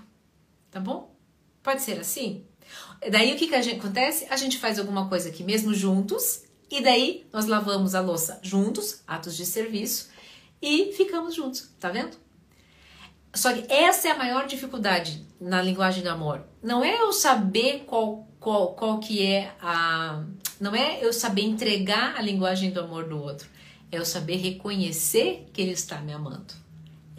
[0.70, 1.16] Tá bom?
[1.64, 2.44] Pode ser assim?
[3.10, 4.28] Daí o que, que a gente acontece?
[4.30, 9.02] A gente faz alguma coisa aqui mesmo juntos, e daí nós lavamos a louça juntos,
[9.08, 10.10] atos de serviço,
[10.62, 12.18] e ficamos juntos, tá vendo?
[13.34, 16.44] Só que essa é a maior dificuldade na linguagem do amor.
[16.62, 20.24] Não é eu saber qual, qual, qual que é a.
[20.60, 23.48] Não é eu saber entregar a linguagem do amor do outro.
[23.92, 26.54] É eu saber reconhecer que ele está me amando.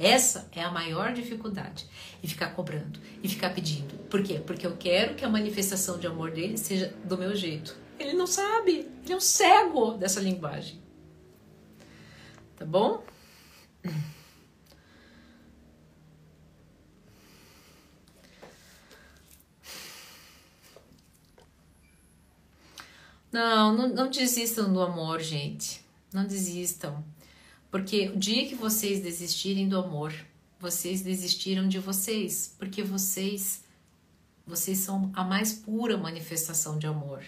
[0.01, 1.86] Essa é a maior dificuldade.
[2.22, 3.98] E ficar cobrando, e ficar pedindo.
[4.09, 4.40] Por quê?
[4.44, 7.76] Porque eu quero que a manifestação de amor dele seja do meu jeito.
[7.98, 10.80] Ele não sabe, ele é um cego dessa linguagem.
[12.57, 13.05] Tá bom?
[23.30, 25.84] Não, não, não desistam do amor, gente.
[26.12, 27.05] Não desistam.
[27.71, 30.12] Porque o dia que vocês desistirem do amor,
[30.59, 33.64] vocês desistiram de vocês, porque vocês
[34.47, 37.25] vocês são a mais pura manifestação de amor.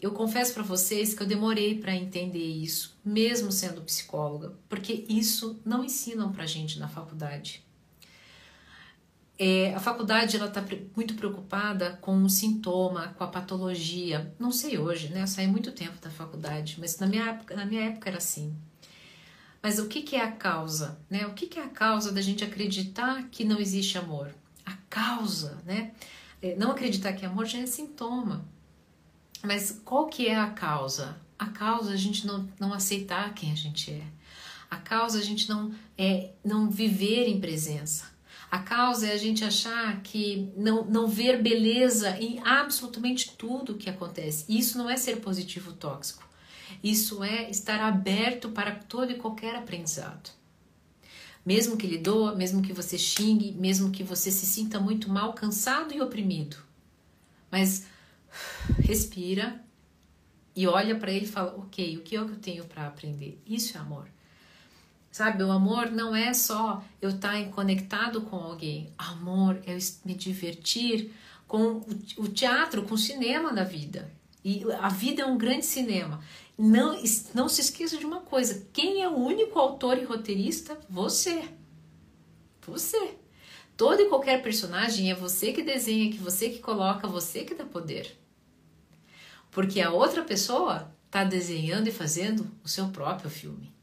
[0.00, 5.58] Eu confesso para vocês que eu demorei para entender isso, mesmo sendo psicóloga, porque isso
[5.64, 7.64] não ensinam pra gente na faculdade.
[9.38, 10.62] É, a faculdade ela está
[10.94, 14.34] muito preocupada com o sintoma, com a patologia.
[14.38, 15.22] Não sei hoje, né?
[15.22, 18.54] Eu saí muito tempo da faculdade, mas na minha época, na minha época era assim.
[19.62, 20.98] Mas o que, que é a causa?
[21.10, 21.26] Né?
[21.26, 24.34] O que, que é a causa da gente acreditar que não existe amor?
[24.64, 25.92] A causa, né?
[26.40, 28.44] É, não acreditar que amor já é sintoma.
[29.42, 31.16] Mas qual que é a causa?
[31.38, 34.02] A causa a gente não, não aceitar quem a gente é.
[34.70, 38.16] A causa a gente não, é, não viver em presença.
[38.50, 43.90] A causa é a gente achar que não, não ver beleza em absolutamente tudo que
[43.90, 44.44] acontece.
[44.48, 46.26] Isso não é ser positivo tóxico.
[46.82, 50.30] Isso é estar aberto para todo e qualquer aprendizado.
[51.44, 55.32] Mesmo que lhe doa, mesmo que você xingue, mesmo que você se sinta muito mal,
[55.32, 56.56] cansado e oprimido.
[57.50, 57.86] Mas
[58.80, 59.64] respira
[60.54, 63.40] e olha para ele e fala: Ok, o que é que eu tenho para aprender?
[63.46, 64.08] Isso é amor.
[65.12, 68.92] Sabe, o amor não é só eu estar conectado com alguém.
[68.98, 71.10] Amor é me divertir
[71.46, 71.82] com
[72.18, 74.10] o teatro, com o cinema da vida.
[74.44, 76.20] E a vida é um grande cinema.
[76.58, 76.96] Não,
[77.34, 80.78] não se esqueça de uma coisa: quem é o único autor e roteirista?
[80.88, 81.48] Você.
[82.62, 83.14] Você.
[83.76, 87.64] Todo e qualquer personagem é você que desenha, que você que coloca, você que dá
[87.64, 88.18] poder.
[89.50, 93.74] Porque a outra pessoa está desenhando e fazendo o seu próprio filme.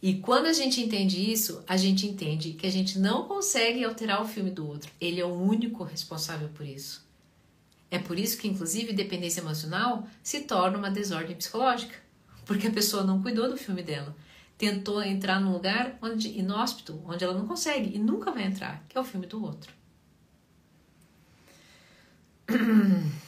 [0.00, 4.22] E quando a gente entende isso, a gente entende que a gente não consegue alterar
[4.22, 4.92] o filme do outro.
[5.00, 7.03] Ele é o único responsável por isso.
[7.90, 11.94] É por isso que, inclusive, dependência emocional se torna uma desordem psicológica.
[12.44, 14.14] Porque a pessoa não cuidou do filme dela
[14.56, 18.96] tentou entrar num lugar onde inóspito, onde ela não consegue e nunca vai entrar, que
[18.96, 19.72] é o filme do outro.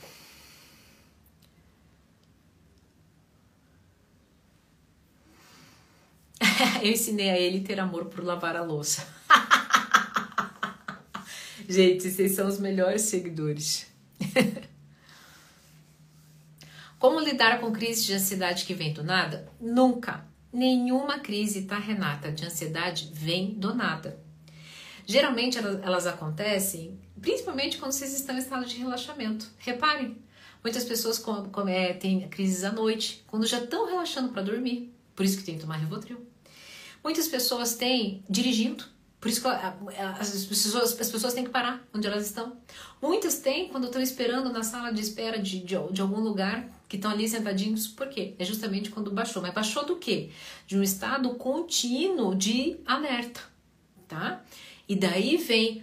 [6.83, 9.07] Eu ensinei a ele ter amor por lavar a louça.
[11.69, 13.87] Gente, vocês são os melhores seguidores.
[16.99, 19.49] Como lidar com crise de ansiedade que vem do nada?
[19.61, 20.25] Nunca.
[20.53, 24.19] Nenhuma crise, tá, Renata, de ansiedade vem do nada.
[25.05, 29.47] Geralmente elas, acontecem principalmente quando vocês estão em estado de relaxamento.
[29.59, 30.17] Reparem,
[30.63, 34.93] muitas pessoas com, com, é, têm crises à noite, quando já estão relaxando para dormir,
[35.15, 36.27] por isso que tem que tomar Rivotril.
[37.05, 38.85] Muitas pessoas têm dirigindo,
[39.21, 42.57] por isso que as pessoas, as pessoas têm que parar onde elas estão.
[43.01, 46.97] Muitas têm quando estão esperando na sala de espera de, de, de algum lugar que
[46.97, 48.35] estão ali sentadinhos, por quê?
[48.39, 49.43] É justamente quando baixou.
[49.43, 50.31] Mas baixou do quê?
[50.67, 53.41] De um estado contínuo de alerta,
[54.07, 54.45] tá?
[54.89, 55.83] E daí vem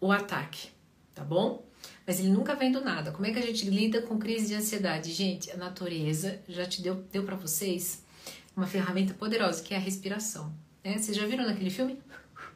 [0.00, 0.68] o ataque,
[1.14, 1.66] tá bom?
[2.06, 3.12] Mas ele nunca vem do nada.
[3.12, 5.12] Como é que a gente lida com crise de ansiedade?
[5.12, 8.02] Gente, a natureza já te deu, deu para vocês
[8.56, 10.52] uma ferramenta poderosa, que é a respiração.
[10.84, 10.98] Né?
[10.98, 11.98] Vocês já viram naquele filme?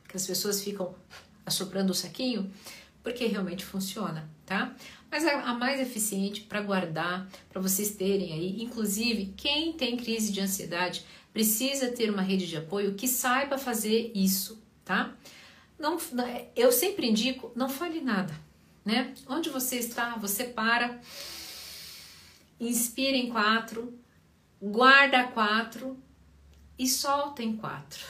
[0.08, 0.94] Que as pessoas ficam
[1.44, 2.50] assoprando o saquinho?
[3.02, 4.74] Porque realmente funciona, tá?
[5.10, 8.62] mas a, a mais eficiente para guardar, para vocês terem aí.
[8.62, 14.10] Inclusive, quem tem crise de ansiedade precisa ter uma rede de apoio que saiba fazer
[14.14, 15.14] isso, tá?
[15.78, 15.98] Não,
[16.54, 18.34] eu sempre indico, não fale nada,
[18.84, 19.14] né?
[19.28, 20.98] Onde você está, você para,
[22.58, 23.98] inspira em quatro,
[24.60, 25.96] guarda quatro
[26.78, 28.04] e solta em quatro.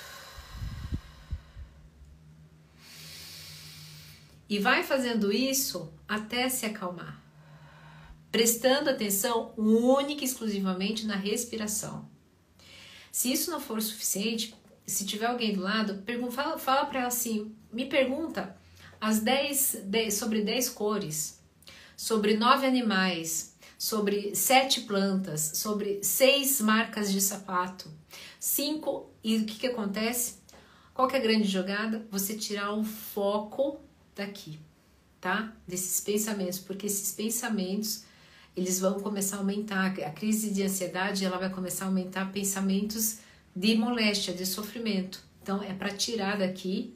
[4.48, 7.20] E vai fazendo isso até se acalmar,
[8.30, 12.08] prestando atenção única e exclusivamente na respiração.
[13.10, 14.54] Se isso não for suficiente,
[14.86, 18.56] se tiver alguém do lado, fala, fala para ela assim: me pergunta
[19.00, 21.40] as 10, 10, sobre 10 cores,
[21.96, 27.90] sobre nove animais, sobre sete plantas, sobre seis marcas de sapato,
[28.38, 29.10] cinco.
[29.22, 30.36] E o que, que acontece?
[30.94, 32.06] Qual que é a grande jogada?
[32.10, 33.80] Você tirar o foco
[34.14, 34.58] daqui,
[35.20, 35.52] tá?
[35.66, 38.04] Desses pensamentos, porque esses pensamentos
[38.56, 39.86] eles vão começar a aumentar.
[40.00, 43.18] A crise de ansiedade ela vai começar a aumentar pensamentos
[43.54, 45.22] de moléstia, de sofrimento.
[45.42, 46.94] Então é para tirar daqui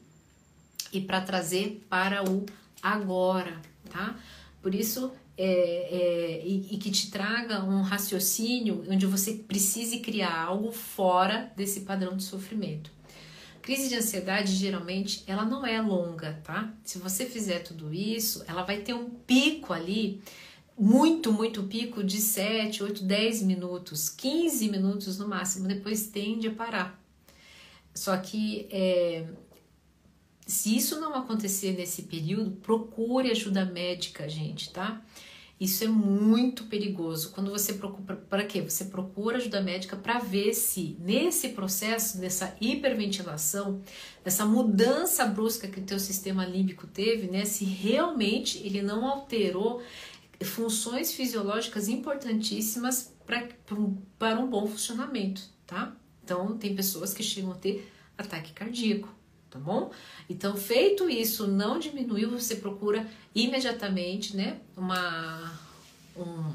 [0.91, 2.45] e para trazer para o
[2.81, 4.15] agora, tá?
[4.61, 10.37] Por isso é, é, e, e, que te traga um raciocínio onde você precise criar
[10.37, 12.91] algo fora desse padrão de sofrimento.
[13.61, 16.73] Crise de ansiedade, geralmente, ela não é longa, tá?
[16.83, 20.21] Se você fizer tudo isso, ela vai ter um pico ali,
[20.77, 26.51] muito, muito pico de 7, 8, 10 minutos, 15 minutos no máximo, depois tende a
[26.51, 26.99] parar.
[27.93, 29.27] Só que é,
[30.47, 35.01] se isso não acontecer nesse período, procure ajuda médica, gente, tá?
[35.61, 37.29] Isso é muito perigoso.
[37.33, 38.63] Quando você procura, para quê?
[38.63, 43.79] Você procura ajuda médica para ver se nesse processo, nessa hiperventilação,
[44.25, 49.83] nessa mudança brusca que o teu sistema límbico teve, né, se realmente ele não alterou
[50.43, 53.47] funções fisiológicas importantíssimas pra,
[54.17, 55.95] para um bom funcionamento, tá?
[56.23, 57.87] Então, tem pessoas que chegam a ter
[58.17, 59.09] ataque cardíaco,
[59.51, 59.91] tá bom?
[60.29, 65.59] Então, feito isso, não diminuiu, você procura imediatamente, né, uma,
[66.15, 66.53] um,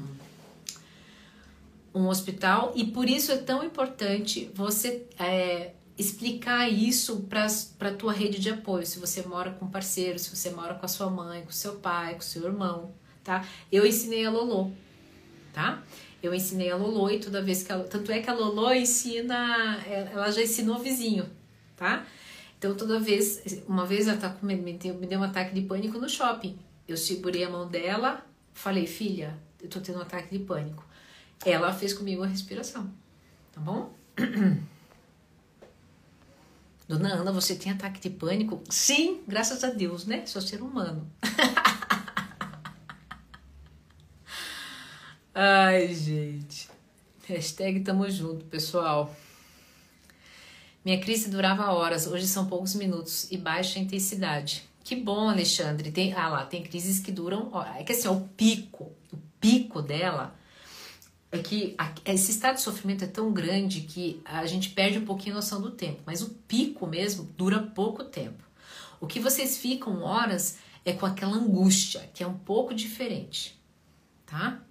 [1.93, 8.11] um hospital e por isso é tão importante você é, explicar isso para a tua
[8.11, 11.43] rede de apoio, se você mora com parceiro, se você mora com a sua mãe,
[11.43, 12.93] com seu pai, com seu irmão,
[13.23, 13.45] tá?
[13.71, 14.75] Eu ensinei a Lolo,
[15.53, 15.83] tá?
[16.21, 19.79] Eu ensinei a Lolo e toda vez que ela, tanto é que a Lolo ensina,
[19.85, 21.29] ela já ensinou o vizinho,
[21.75, 22.05] tá?
[22.57, 25.61] Então, toda vez, uma vez ela tá com, me, deu, me deu um ataque de
[25.61, 26.57] pânico no shopping.
[26.87, 30.83] Eu segurei a mão dela, falei, filha, eu tô tendo um ataque de pânico.
[31.45, 32.91] Ela fez comigo a respiração,
[33.53, 33.93] tá bom?
[36.87, 38.63] Dona Ana, você tem ataque de pânico?
[38.69, 40.25] Sim, graças a Deus, né?
[40.25, 41.07] Sou ser humano.
[45.35, 46.69] Ai, gente.
[47.27, 49.13] Hashtag tamo junto, pessoal.
[50.87, 54.63] Minha crise durava horas, hoje são poucos minutos e baixa intensidade.
[54.85, 55.91] Que bom, Alexandre.
[55.91, 57.51] Tem, ah lá, tem crises que duram.
[57.77, 60.33] É que assim, o pico, o pico dela
[61.29, 61.75] é que
[62.05, 65.61] esse estado de sofrimento é tão grande que a gente perde um pouquinho a noção
[65.61, 68.41] do tempo, mas o pico mesmo dura pouco tempo.
[69.01, 73.61] O que vocês ficam horas é com aquela angústia, que é um pouco diferente,
[74.25, 74.63] tá?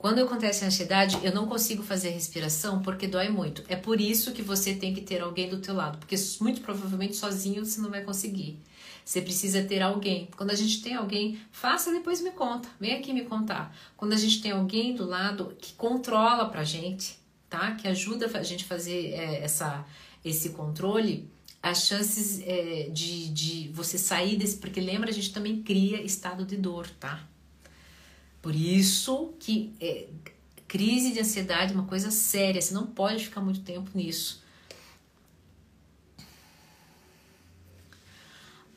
[0.00, 3.62] Quando acontece a ansiedade, eu não consigo fazer respiração porque dói muito.
[3.68, 7.14] É por isso que você tem que ter alguém do teu lado, porque muito provavelmente
[7.14, 8.58] sozinho você não vai conseguir.
[9.04, 10.30] Você precisa ter alguém.
[10.38, 12.66] Quando a gente tem alguém, faça depois me conta.
[12.80, 13.76] Vem aqui me contar.
[13.94, 17.18] Quando a gente tem alguém do lado que controla pra gente,
[17.50, 17.72] tá?
[17.72, 19.84] Que ajuda a gente fazer é, essa,
[20.24, 21.28] esse controle,
[21.62, 24.56] as chances é, de, de você sair desse.
[24.56, 27.28] Porque lembra, a gente também cria estado de dor, tá?
[28.42, 30.08] Por isso que é,
[30.66, 34.42] crise de ansiedade é uma coisa séria, você não pode ficar muito tempo nisso.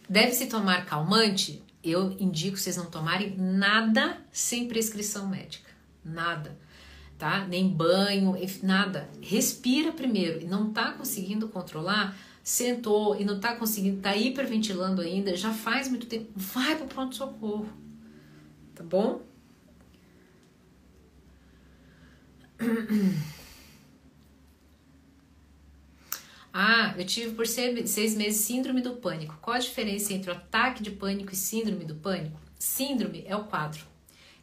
[0.10, 1.64] Deve-se tomar calmante?
[1.84, 5.72] Eu indico vocês não tomarem nada sem prescrição médica.
[6.04, 6.58] Nada.
[7.18, 7.46] Tá?
[7.46, 9.10] Nem banho, nada.
[9.22, 15.36] Respira primeiro e não tá conseguindo controlar, sentou e não tá conseguindo, tá hiperventilando ainda,
[15.36, 17.70] já faz muito tempo, vai pro pronto socorro.
[18.76, 19.22] Tá bom?
[26.56, 29.36] Ah, eu tive por seis meses síndrome do pânico.
[29.42, 32.40] Qual a diferença entre o ataque de pânico e síndrome do pânico?
[32.60, 33.82] Síndrome é o quadro,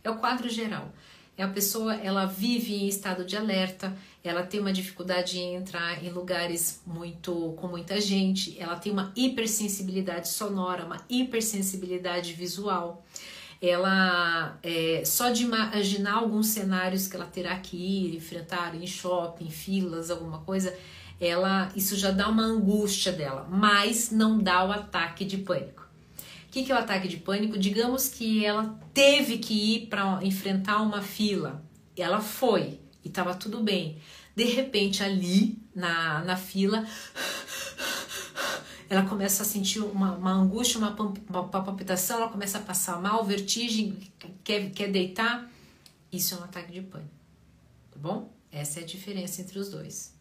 [0.02, 0.92] é o quadro geral.
[1.38, 6.04] É a pessoa, ela vive em estado de alerta, ela tem uma dificuldade em entrar
[6.04, 13.06] em lugares muito com muita gente, ela tem uma hipersensibilidade sonora, uma hipersensibilidade visual
[13.60, 19.50] ela é, só de imaginar alguns cenários que ela terá que ir, enfrentar em shopping,
[19.50, 20.74] filas, alguma coisa,
[21.20, 25.82] ela isso já dá uma angústia dela, mas não dá o ataque de pânico.
[26.48, 27.58] O que, que é o ataque de pânico?
[27.58, 31.62] Digamos que ela teve que ir para enfrentar uma fila,
[31.96, 33.98] ela foi e estava tudo bem.
[34.34, 36.86] De repente, ali na, na fila,
[38.90, 40.90] ela começa a sentir uma, uma angústia, uma,
[41.28, 43.96] uma, palpitação, ela começa a passar mal, vertigem,
[44.42, 45.48] quer, quer deitar.
[46.12, 47.14] Isso é um ataque de pânico,
[47.92, 48.28] tá bom?
[48.50, 50.12] Essa é a diferença entre os dois.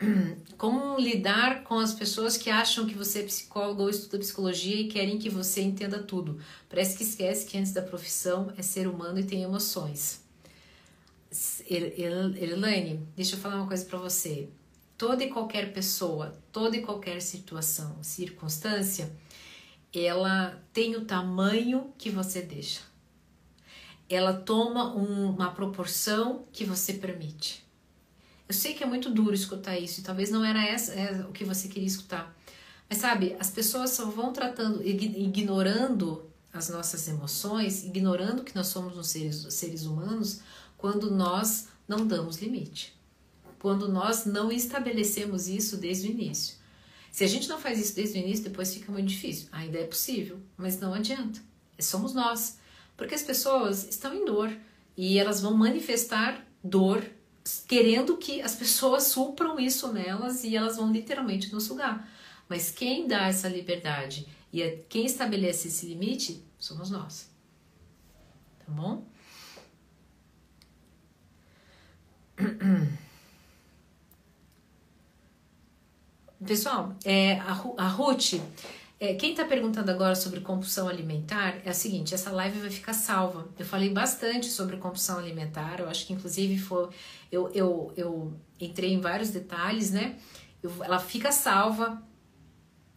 [0.58, 4.88] Como lidar com as pessoas que acham que você é psicólogo ou estuda psicologia e
[4.88, 6.40] querem que você entenda tudo?
[6.68, 10.20] Parece que esquece que antes da profissão é ser humano e tem emoções.
[11.70, 14.48] Erlane, deixa eu falar uma coisa para você
[15.02, 19.12] toda e qualquer pessoa, toda e qualquer situação, circunstância,
[19.92, 22.82] ela tem o tamanho que você deixa.
[24.08, 27.66] Ela toma um, uma proporção que você permite.
[28.46, 31.32] Eu sei que é muito duro escutar isso e talvez não era essa é, o
[31.32, 32.32] que você queria escutar.
[32.88, 39.04] Mas sabe, as pessoas só vão tratando, ignorando as nossas emoções, ignorando que nós somos
[39.08, 40.42] seres, seres humanos,
[40.78, 43.01] quando nós não damos limite
[43.62, 46.56] quando nós não estabelecemos isso desde o início.
[47.12, 49.46] Se a gente não faz isso desde o início, depois fica muito difícil.
[49.52, 51.40] Ainda é possível, mas não adianta.
[51.78, 52.58] Somos nós.
[52.96, 54.52] Porque as pessoas estão em dor
[54.96, 57.08] e elas vão manifestar dor
[57.68, 62.10] querendo que as pessoas supram isso nelas e elas vão literalmente nos sugar.
[62.48, 67.30] Mas quem dá essa liberdade e é quem estabelece esse limite somos nós.
[68.66, 69.06] Tá bom?
[76.46, 78.34] Pessoal, é, a, a Ruth,
[78.98, 82.92] é, quem está perguntando agora sobre compulsão alimentar é a seguinte: essa live vai ficar
[82.92, 83.48] salva.
[83.58, 86.88] Eu falei bastante sobre compulsão alimentar, eu acho que inclusive foi.
[87.30, 90.16] Eu, eu, eu entrei em vários detalhes, né?
[90.62, 92.02] Eu, ela fica salva.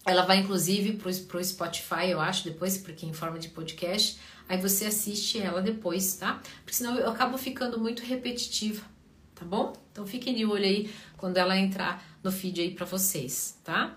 [0.05, 4.19] Ela vai inclusive para o Spotify, eu acho, depois, porque em forma de podcast.
[4.47, 6.39] Aí você assiste ela depois, tá?
[6.59, 8.83] Porque senão eu acabo ficando muito repetitiva,
[9.35, 9.73] tá bom?
[9.91, 13.95] Então fiquem de olho aí quando ela entrar no feed aí para vocês, tá?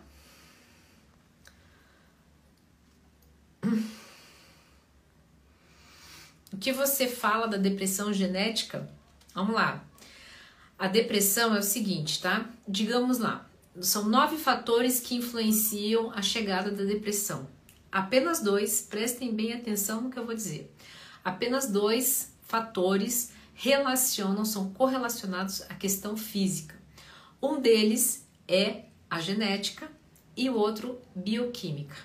[6.52, 8.88] O que você fala da depressão genética?
[9.34, 9.84] Vamos lá.
[10.78, 12.48] A depressão é o seguinte, tá?
[12.66, 13.48] Digamos lá,
[13.80, 17.48] são nove fatores que influenciam a chegada da depressão.
[17.90, 20.72] Apenas dois, prestem bem atenção no que eu vou dizer.
[21.24, 26.76] Apenas dois fatores relacionam, são correlacionados à questão física.
[27.42, 29.90] Um deles é a genética
[30.36, 31.96] e o outro bioquímica.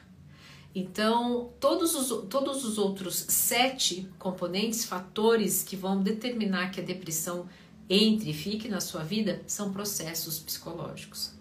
[0.73, 7.47] Então, todos os, todos os outros sete componentes, fatores que vão determinar que a depressão
[7.87, 11.33] entre e fique na sua vida são processos psicológicos.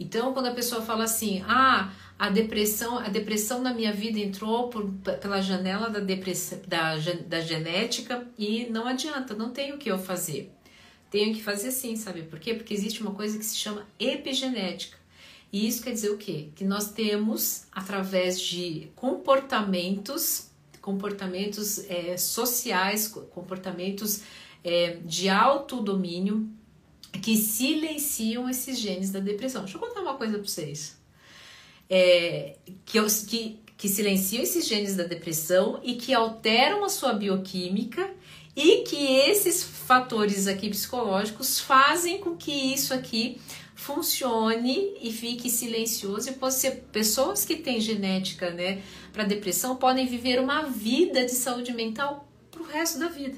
[0.00, 4.68] Então, quando a pessoa fala assim, ah, a depressão, a depressão na minha vida entrou
[4.68, 4.90] por,
[5.20, 6.94] pela janela da, da,
[7.26, 10.50] da genética e não adianta, não tenho o que eu fazer.
[11.10, 12.54] Tenho que fazer sim, sabe por quê?
[12.54, 14.96] Porque existe uma coisa que se chama epigenética.
[15.52, 16.48] E isso quer dizer o quê?
[16.56, 20.50] Que nós temos, através de comportamentos,
[20.80, 24.22] comportamentos é, sociais, comportamentos
[24.64, 26.48] é, de autodomínio,
[27.22, 29.62] que silenciam esses genes da depressão.
[29.62, 30.98] Deixa eu contar uma coisa para vocês.
[31.88, 38.10] É, que, que, que silenciam esses genes da depressão e que alteram a sua bioquímica
[38.56, 43.38] e que esses fatores aqui psicológicos fazem com que isso aqui
[43.74, 48.82] funcione e fique silencioso e ser pessoas que têm genética, né,
[49.12, 53.36] para depressão podem viver uma vida de saúde mental pro resto da vida.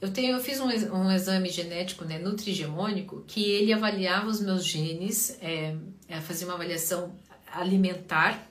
[0.00, 4.64] Eu tenho, eu fiz um, um exame genético, né, nutrigemônico, que ele avaliava os meus
[4.64, 5.76] genes, é,
[6.10, 7.14] é, fazia uma avaliação
[7.52, 8.46] alimentar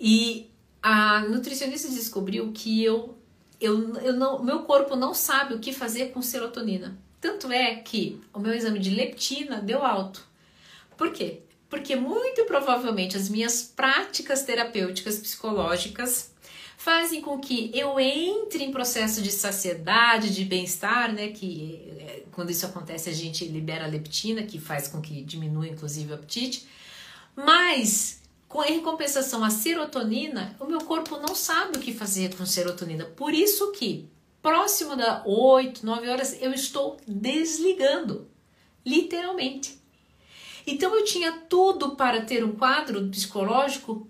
[0.00, 0.50] e
[0.82, 3.16] a nutricionista descobriu que eu,
[3.60, 6.98] eu, eu não, meu corpo não sabe o que fazer com serotonina.
[7.20, 10.26] Tanto é que o meu exame de leptina deu alto.
[10.96, 11.40] Por quê?
[11.68, 16.31] Porque muito provavelmente as minhas práticas terapêuticas psicológicas
[16.82, 21.28] fazem com que eu entre em processo de saciedade, de bem-estar, né?
[21.28, 25.68] Que é, quando isso acontece a gente libera a leptina, que faz com que diminua
[25.68, 26.66] inclusive o apetite.
[27.36, 28.20] Mas
[28.66, 33.04] em compensação a serotonina, o meu corpo não sabe o que fazer com serotonina.
[33.04, 34.10] Por isso que
[34.42, 38.28] próximo da 8, 9 horas, eu estou desligando,
[38.84, 39.80] literalmente.
[40.66, 44.08] Então eu tinha tudo para ter um quadro psicológico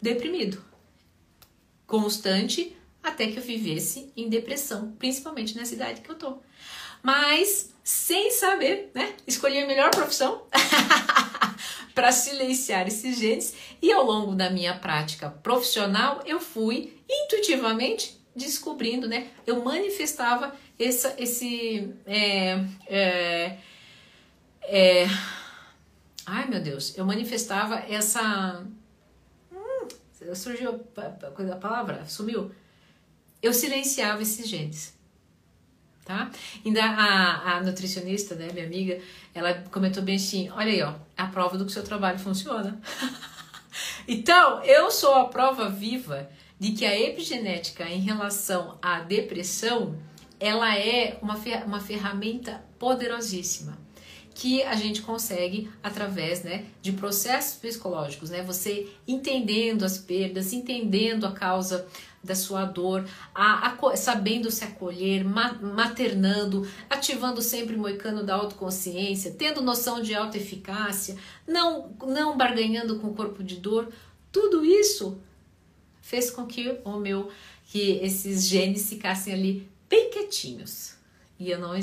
[0.00, 0.64] deprimido,
[1.86, 6.38] constante, até que eu vivesse em depressão, principalmente na cidade que eu tô.
[7.02, 9.14] Mas sem saber, né?
[9.26, 10.46] Escolhi a melhor profissão
[11.94, 19.06] para silenciar esses genes e ao longo da minha prática profissional eu fui intuitivamente descobrindo,
[19.06, 19.28] né?
[19.46, 21.94] Eu manifestava essa, esse.
[22.06, 23.58] É, é,
[24.62, 25.06] é,
[26.26, 28.66] ai meu Deus, eu manifestava essa.
[30.34, 32.52] Surgiu a, palavra, sumiu.
[33.42, 34.94] Eu silenciava esses genes.
[36.04, 36.30] Tá?
[36.64, 39.00] Ainda a, a nutricionista, né, minha amiga,
[39.34, 42.78] ela comentou bem assim: olha aí, ó, a prova do que o seu trabalho funciona.
[44.06, 46.28] então, eu sou a prova viva
[46.60, 49.98] de que a epigenética em relação à depressão
[50.38, 53.83] ela é uma, uma ferramenta poderosíssima
[54.34, 58.42] que a gente consegue através né, de processos psicológicos, né?
[58.42, 61.86] Você entendendo as perdas, entendendo a causa
[62.22, 68.34] da sua dor, a, a, sabendo se acolher, ma, maternando, ativando sempre o moicano da
[68.34, 71.16] autoconsciência, tendo noção de autoeficácia,
[71.46, 73.92] não, não barganhando com o corpo de dor,
[74.32, 75.20] tudo isso
[76.00, 77.30] fez com que o meu
[77.66, 80.94] que esses genes ficassem ali bem quietinhos
[81.38, 81.74] e eu não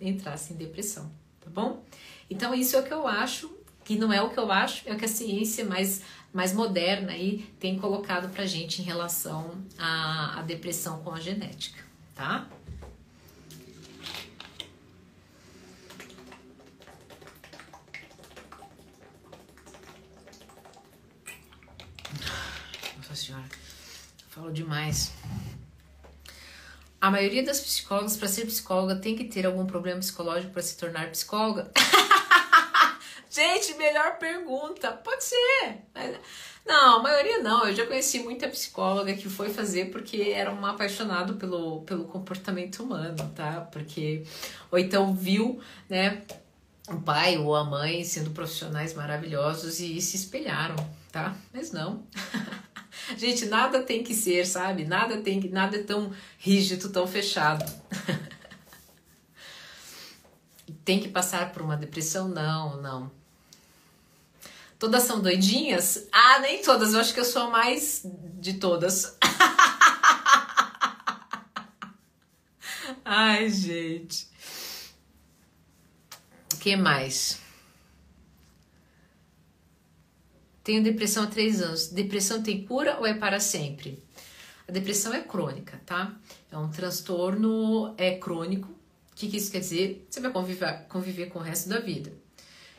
[0.00, 1.82] entrasse em depressão, tá bom?
[2.30, 3.50] Então isso é o que eu acho,
[3.84, 6.02] que não é o que eu acho, é o que a ciência mais
[6.32, 11.82] mais moderna aí tem colocado pra gente em relação à, à depressão com a genética,
[12.14, 12.48] tá?
[22.96, 23.44] Nossa senhora.
[24.28, 25.12] Falo demais.
[27.00, 30.76] A maioria das psicólogas, para ser psicóloga, tem que ter algum problema psicológico para se
[30.76, 31.72] tornar psicóloga?
[33.30, 34.90] Gente, melhor pergunta.
[34.90, 35.78] Pode ser.
[36.66, 37.68] Não, a maioria não.
[37.68, 42.82] Eu já conheci muita psicóloga que foi fazer porque era um apaixonado pelo, pelo comportamento
[42.82, 43.60] humano, tá?
[43.72, 44.24] Porque
[44.68, 46.22] ou então viu, né,
[46.88, 50.76] o pai ou a mãe sendo profissionais maravilhosos e se espelharam,
[51.12, 51.36] tá?
[51.52, 52.04] Mas não.
[53.16, 54.84] Gente, nada tem que ser, sabe?
[54.84, 57.64] Nada tem que, nada é tão rígido, tão fechado.
[60.84, 62.28] tem que passar por uma depressão?
[62.28, 63.19] Não, não.
[64.80, 66.08] Todas são doidinhas?
[66.10, 66.94] Ah, nem todas.
[66.94, 68.00] Eu acho que eu sou a mais
[68.40, 69.18] de todas.
[73.04, 74.26] Ai, gente.
[76.54, 77.38] O que mais?
[80.64, 81.88] Tenho depressão há três anos.
[81.88, 84.02] Depressão tem cura ou é para sempre?
[84.66, 86.16] A depressão é crônica, tá?
[86.50, 88.68] É um transtorno é crônico.
[89.12, 90.06] O que, que isso quer dizer?
[90.08, 92.10] Você vai conviver, conviver com o resto da vida.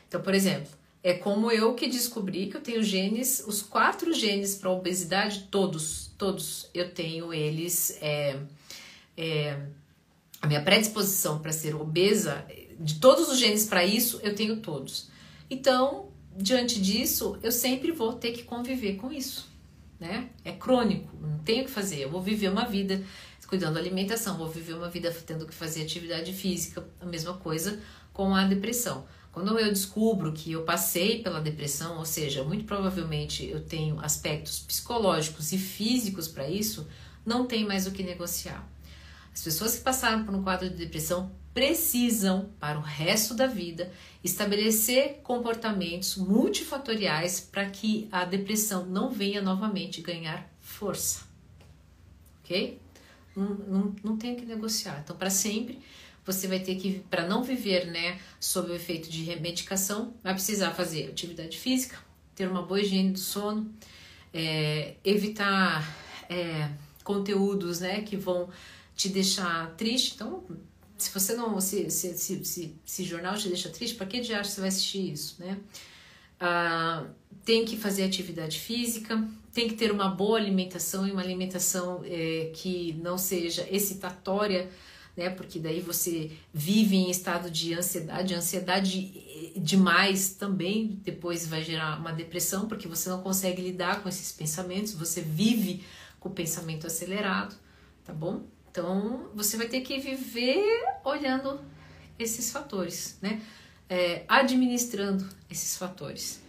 [0.08, 4.54] Então, por exemplo, É como eu que descobri que eu tenho genes, os quatro genes
[4.54, 7.98] para obesidade, todos, todos eu tenho eles.
[8.00, 8.38] É,
[9.16, 9.58] é,
[10.40, 12.44] a minha predisposição para ser obesa,
[12.78, 15.08] de todos os genes para isso, eu tenho todos.
[15.48, 19.48] Então, diante disso, eu sempre vou ter que conviver com isso,
[20.00, 20.28] né?
[20.44, 22.00] É crônico, não tenho o que fazer.
[22.00, 23.02] Eu vou viver uma vida
[23.46, 27.78] cuidando da alimentação, vou viver uma vida tendo que fazer atividade física, a mesma coisa
[28.10, 29.06] com a depressão.
[29.32, 34.58] Quando eu descubro que eu passei pela depressão, ou seja, muito provavelmente eu tenho aspectos
[34.60, 36.86] psicológicos e físicos para isso,
[37.24, 38.68] não tem mais o que negociar.
[39.32, 43.90] As pessoas que passaram por um quadro de depressão precisam, para o resto da vida,
[44.22, 51.22] estabelecer comportamentos multifatoriais para que a depressão não venha novamente ganhar força.
[52.42, 52.78] Ok?
[53.34, 55.00] Não, não, não tem que negociar.
[55.02, 55.78] Então, para sempre,
[56.24, 60.70] você vai ter que, para não viver né, sob o efeito de medicação, vai precisar
[60.72, 61.96] fazer atividade física,
[62.34, 63.72] ter uma boa higiene do sono,
[64.32, 65.84] é, evitar
[66.28, 66.70] é,
[67.02, 68.48] conteúdos né, que vão
[68.94, 70.14] te deixar triste.
[70.14, 70.44] Então,
[70.96, 71.60] se você não.
[71.60, 75.12] Se, se, se, se, se jornal te deixa triste, para que diacho você vai assistir
[75.12, 75.36] isso?
[75.40, 75.58] Né?
[76.38, 77.06] Ah,
[77.44, 82.50] tem que fazer atividade física, tem que ter uma boa alimentação e uma alimentação é,
[82.54, 84.70] que não seja excitatória,
[85.16, 85.30] né?
[85.30, 91.98] Porque daí você vive em estado de ansiedade, ansiedade eh, demais também depois vai gerar
[91.98, 95.84] uma depressão, porque você não consegue lidar com esses pensamentos, você vive
[96.18, 97.54] com o pensamento acelerado,
[98.04, 98.44] tá bom?
[98.70, 100.64] Então você vai ter que viver
[101.04, 101.60] olhando
[102.18, 103.42] esses fatores, né?
[103.88, 106.41] É, administrando esses fatores.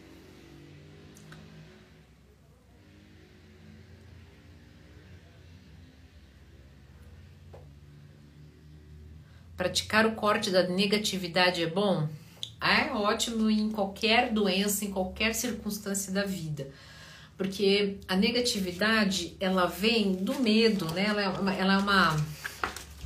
[9.55, 12.07] Praticar o corte da negatividade é bom?
[12.59, 16.69] É ótimo em qualquer doença, em qualquer circunstância da vida.
[17.37, 21.05] Porque a negatividade, ela vem do medo, né?
[21.07, 22.25] Ela é uma, ela, é uma,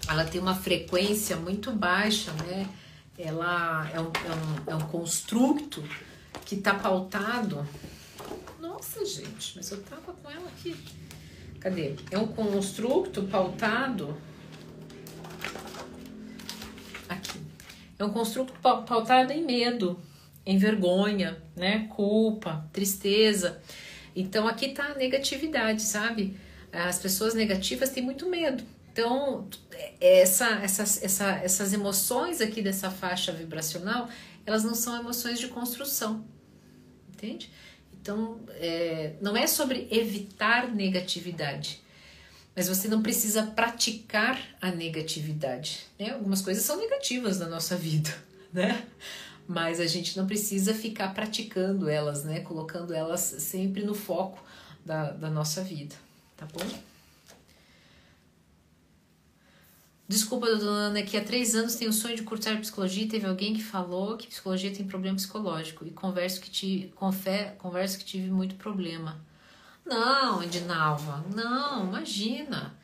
[0.08, 2.68] ela tem uma frequência muito baixa, né?
[3.18, 5.84] Ela é um, é um, é um construto
[6.46, 7.68] que está pautado.
[8.60, 10.76] Nossa, gente, mas eu tava com ela aqui.
[11.60, 11.96] Cadê?
[12.12, 14.16] É um construto pautado
[18.00, 20.00] É um construto pautado em medo,
[20.46, 21.88] em vergonha, né?
[21.96, 23.62] Culpa, tristeza.
[24.16, 26.38] Então aqui tá a negatividade, sabe?
[26.72, 28.64] As pessoas negativas têm muito medo.
[28.92, 29.48] Então,
[30.02, 34.10] essa, essas, essa, essas emoções aqui dessa faixa vibracional,
[34.44, 36.26] elas não são emoções de construção,
[37.14, 37.52] entende?
[37.94, 41.80] Então, é, não é sobre evitar negatividade,
[42.58, 45.86] mas você não precisa praticar a negatividade.
[46.00, 46.10] Né?
[46.10, 48.10] Algumas coisas são negativas na nossa vida,
[48.52, 48.84] né?
[49.48, 52.40] Mas a gente não precisa ficar praticando elas, né?
[52.40, 54.44] Colocando elas sempre no foco
[54.84, 55.96] da, da nossa vida,
[56.36, 56.68] tá bom?
[60.08, 63.28] Desculpa, dona Ana, que há três anos tenho o sonho de cursar psicologia e teve
[63.28, 65.86] alguém que falou que psicologia tem problema psicológico.
[65.86, 69.22] E converso que, te, confé, converso que tive muito problema.
[69.88, 72.78] Não, Edinalva, não, imagina.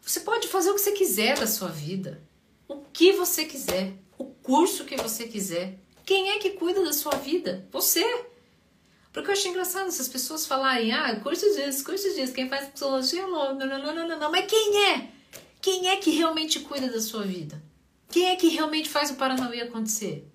[0.00, 2.22] Você pode fazer o que você quiser da sua vida.
[2.68, 3.94] O que você quiser.
[4.16, 5.78] O curso que você quiser.
[6.04, 7.66] Quem é que cuida da sua vida?
[7.72, 8.04] Você.
[9.12, 13.26] Porque eu achei engraçado essas pessoas falarem, ah, cursos disso, cursos disso, quem faz psicologia,
[13.26, 14.30] não, não, não, não, não, não.
[14.30, 15.10] Mas quem é?
[15.60, 17.60] Quem é que realmente cuida da sua vida?
[18.10, 20.30] Quem é que realmente faz o Paranauê acontecer?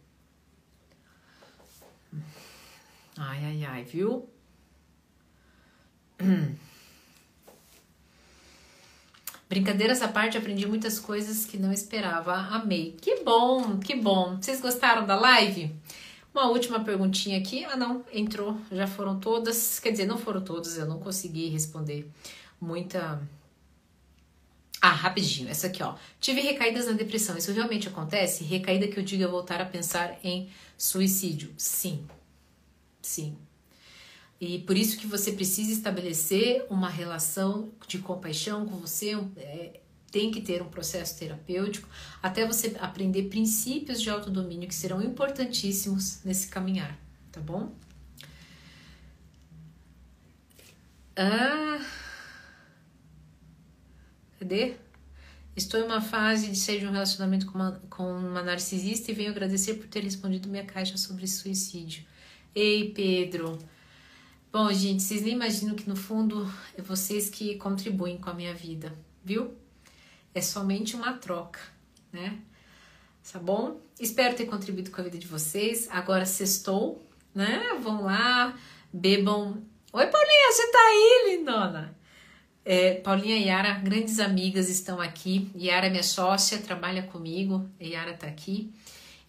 [3.17, 4.29] Ai, ai, ai, viu?
[9.49, 12.35] Brincadeiras à parte, aprendi muitas coisas que não esperava.
[12.35, 12.95] Amei.
[13.01, 14.37] Que bom, que bom.
[14.39, 15.75] Vocês gostaram da live?
[16.31, 17.65] Uma última perguntinha aqui.
[17.65, 18.59] Ah, não, entrou.
[18.71, 19.79] Já foram todas.
[19.79, 22.07] Quer dizer, não foram todas, eu não consegui responder
[22.61, 23.19] muita.
[24.81, 25.95] Ah, rapidinho, essa aqui, ó.
[26.21, 27.37] Tive recaídas na depressão.
[27.37, 28.43] Isso realmente acontece?
[28.43, 31.51] Recaída que eu diga voltar a pensar em suicídio.
[31.57, 32.07] Sim.
[33.01, 33.35] Sim.
[34.39, 40.31] E por isso que você precisa estabelecer uma relação de compaixão com você, é, tem
[40.31, 41.87] que ter um processo terapêutico,
[42.23, 46.97] até você aprender princípios de autodomínio que serão importantíssimos nesse caminhar,
[47.31, 47.71] tá bom?
[51.15, 51.85] Ah,
[54.39, 54.75] cadê?
[55.53, 59.13] Estou em uma fase de sair de um relacionamento com uma, com uma narcisista e
[59.13, 62.05] venho agradecer por ter respondido minha caixa sobre suicídio.
[62.55, 63.59] Ei, Pedro!
[64.51, 68.51] Bom, gente, vocês nem imaginam que no fundo é vocês que contribuem com a minha
[68.51, 68.91] vida,
[69.23, 69.53] viu?
[70.33, 71.59] É somente uma troca,
[72.11, 72.35] né?
[73.31, 73.79] Tá bom?
[73.99, 75.87] Espero ter contribuído com a vida de vocês.
[75.91, 77.77] Agora sextou, né?
[77.79, 78.57] Vão lá,
[78.91, 79.61] bebam.
[79.93, 81.95] Oi, Paulinha, você tá aí, lindona?
[82.65, 85.51] É, Paulinha e Yara, grandes amigas, estão aqui.
[85.55, 87.69] Yara é minha sócia, trabalha comigo.
[87.79, 88.73] Yara tá aqui.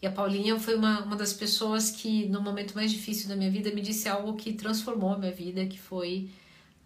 [0.02, 3.50] E a Paulinha foi uma, uma das pessoas que, no momento mais difícil da minha
[3.50, 6.30] vida, me disse algo que transformou a minha vida, que foi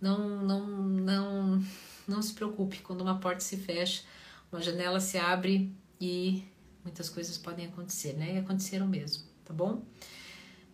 [0.01, 1.65] não, não, não,
[2.09, 4.03] não se preocupe quando uma porta se fecha,
[4.51, 6.45] uma janela se abre e
[6.83, 8.35] muitas coisas podem acontecer, né?
[8.35, 9.83] E aconteceram mesmo, tá bom?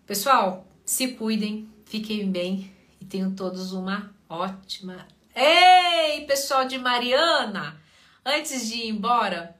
[0.06, 5.06] Pessoal, se cuidem, fiquem bem e tenham todos uma ótima.
[5.36, 7.80] Ei, pessoal de Mariana!
[8.24, 9.56] Antes de ir embora,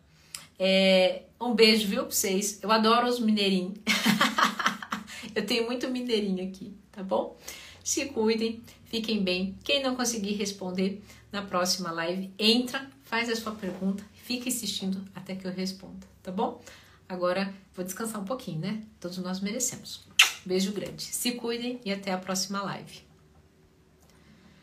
[0.58, 2.62] é, um beijo, viu, pra vocês.
[2.62, 3.78] Eu adoro os mineirinhos.
[5.34, 7.38] eu tenho muito mineirinho aqui, tá bom?
[7.82, 9.56] Se cuidem, fiquem bem.
[9.64, 15.34] Quem não conseguir responder na próxima live, entra, faz a sua pergunta, fica assistindo até
[15.34, 16.60] que eu responda, tá bom?
[17.08, 18.82] Agora vou descansar um pouquinho, né?
[19.00, 20.04] Todos nós merecemos.
[20.44, 21.02] Beijo grande.
[21.02, 23.09] Se cuidem e até a próxima live.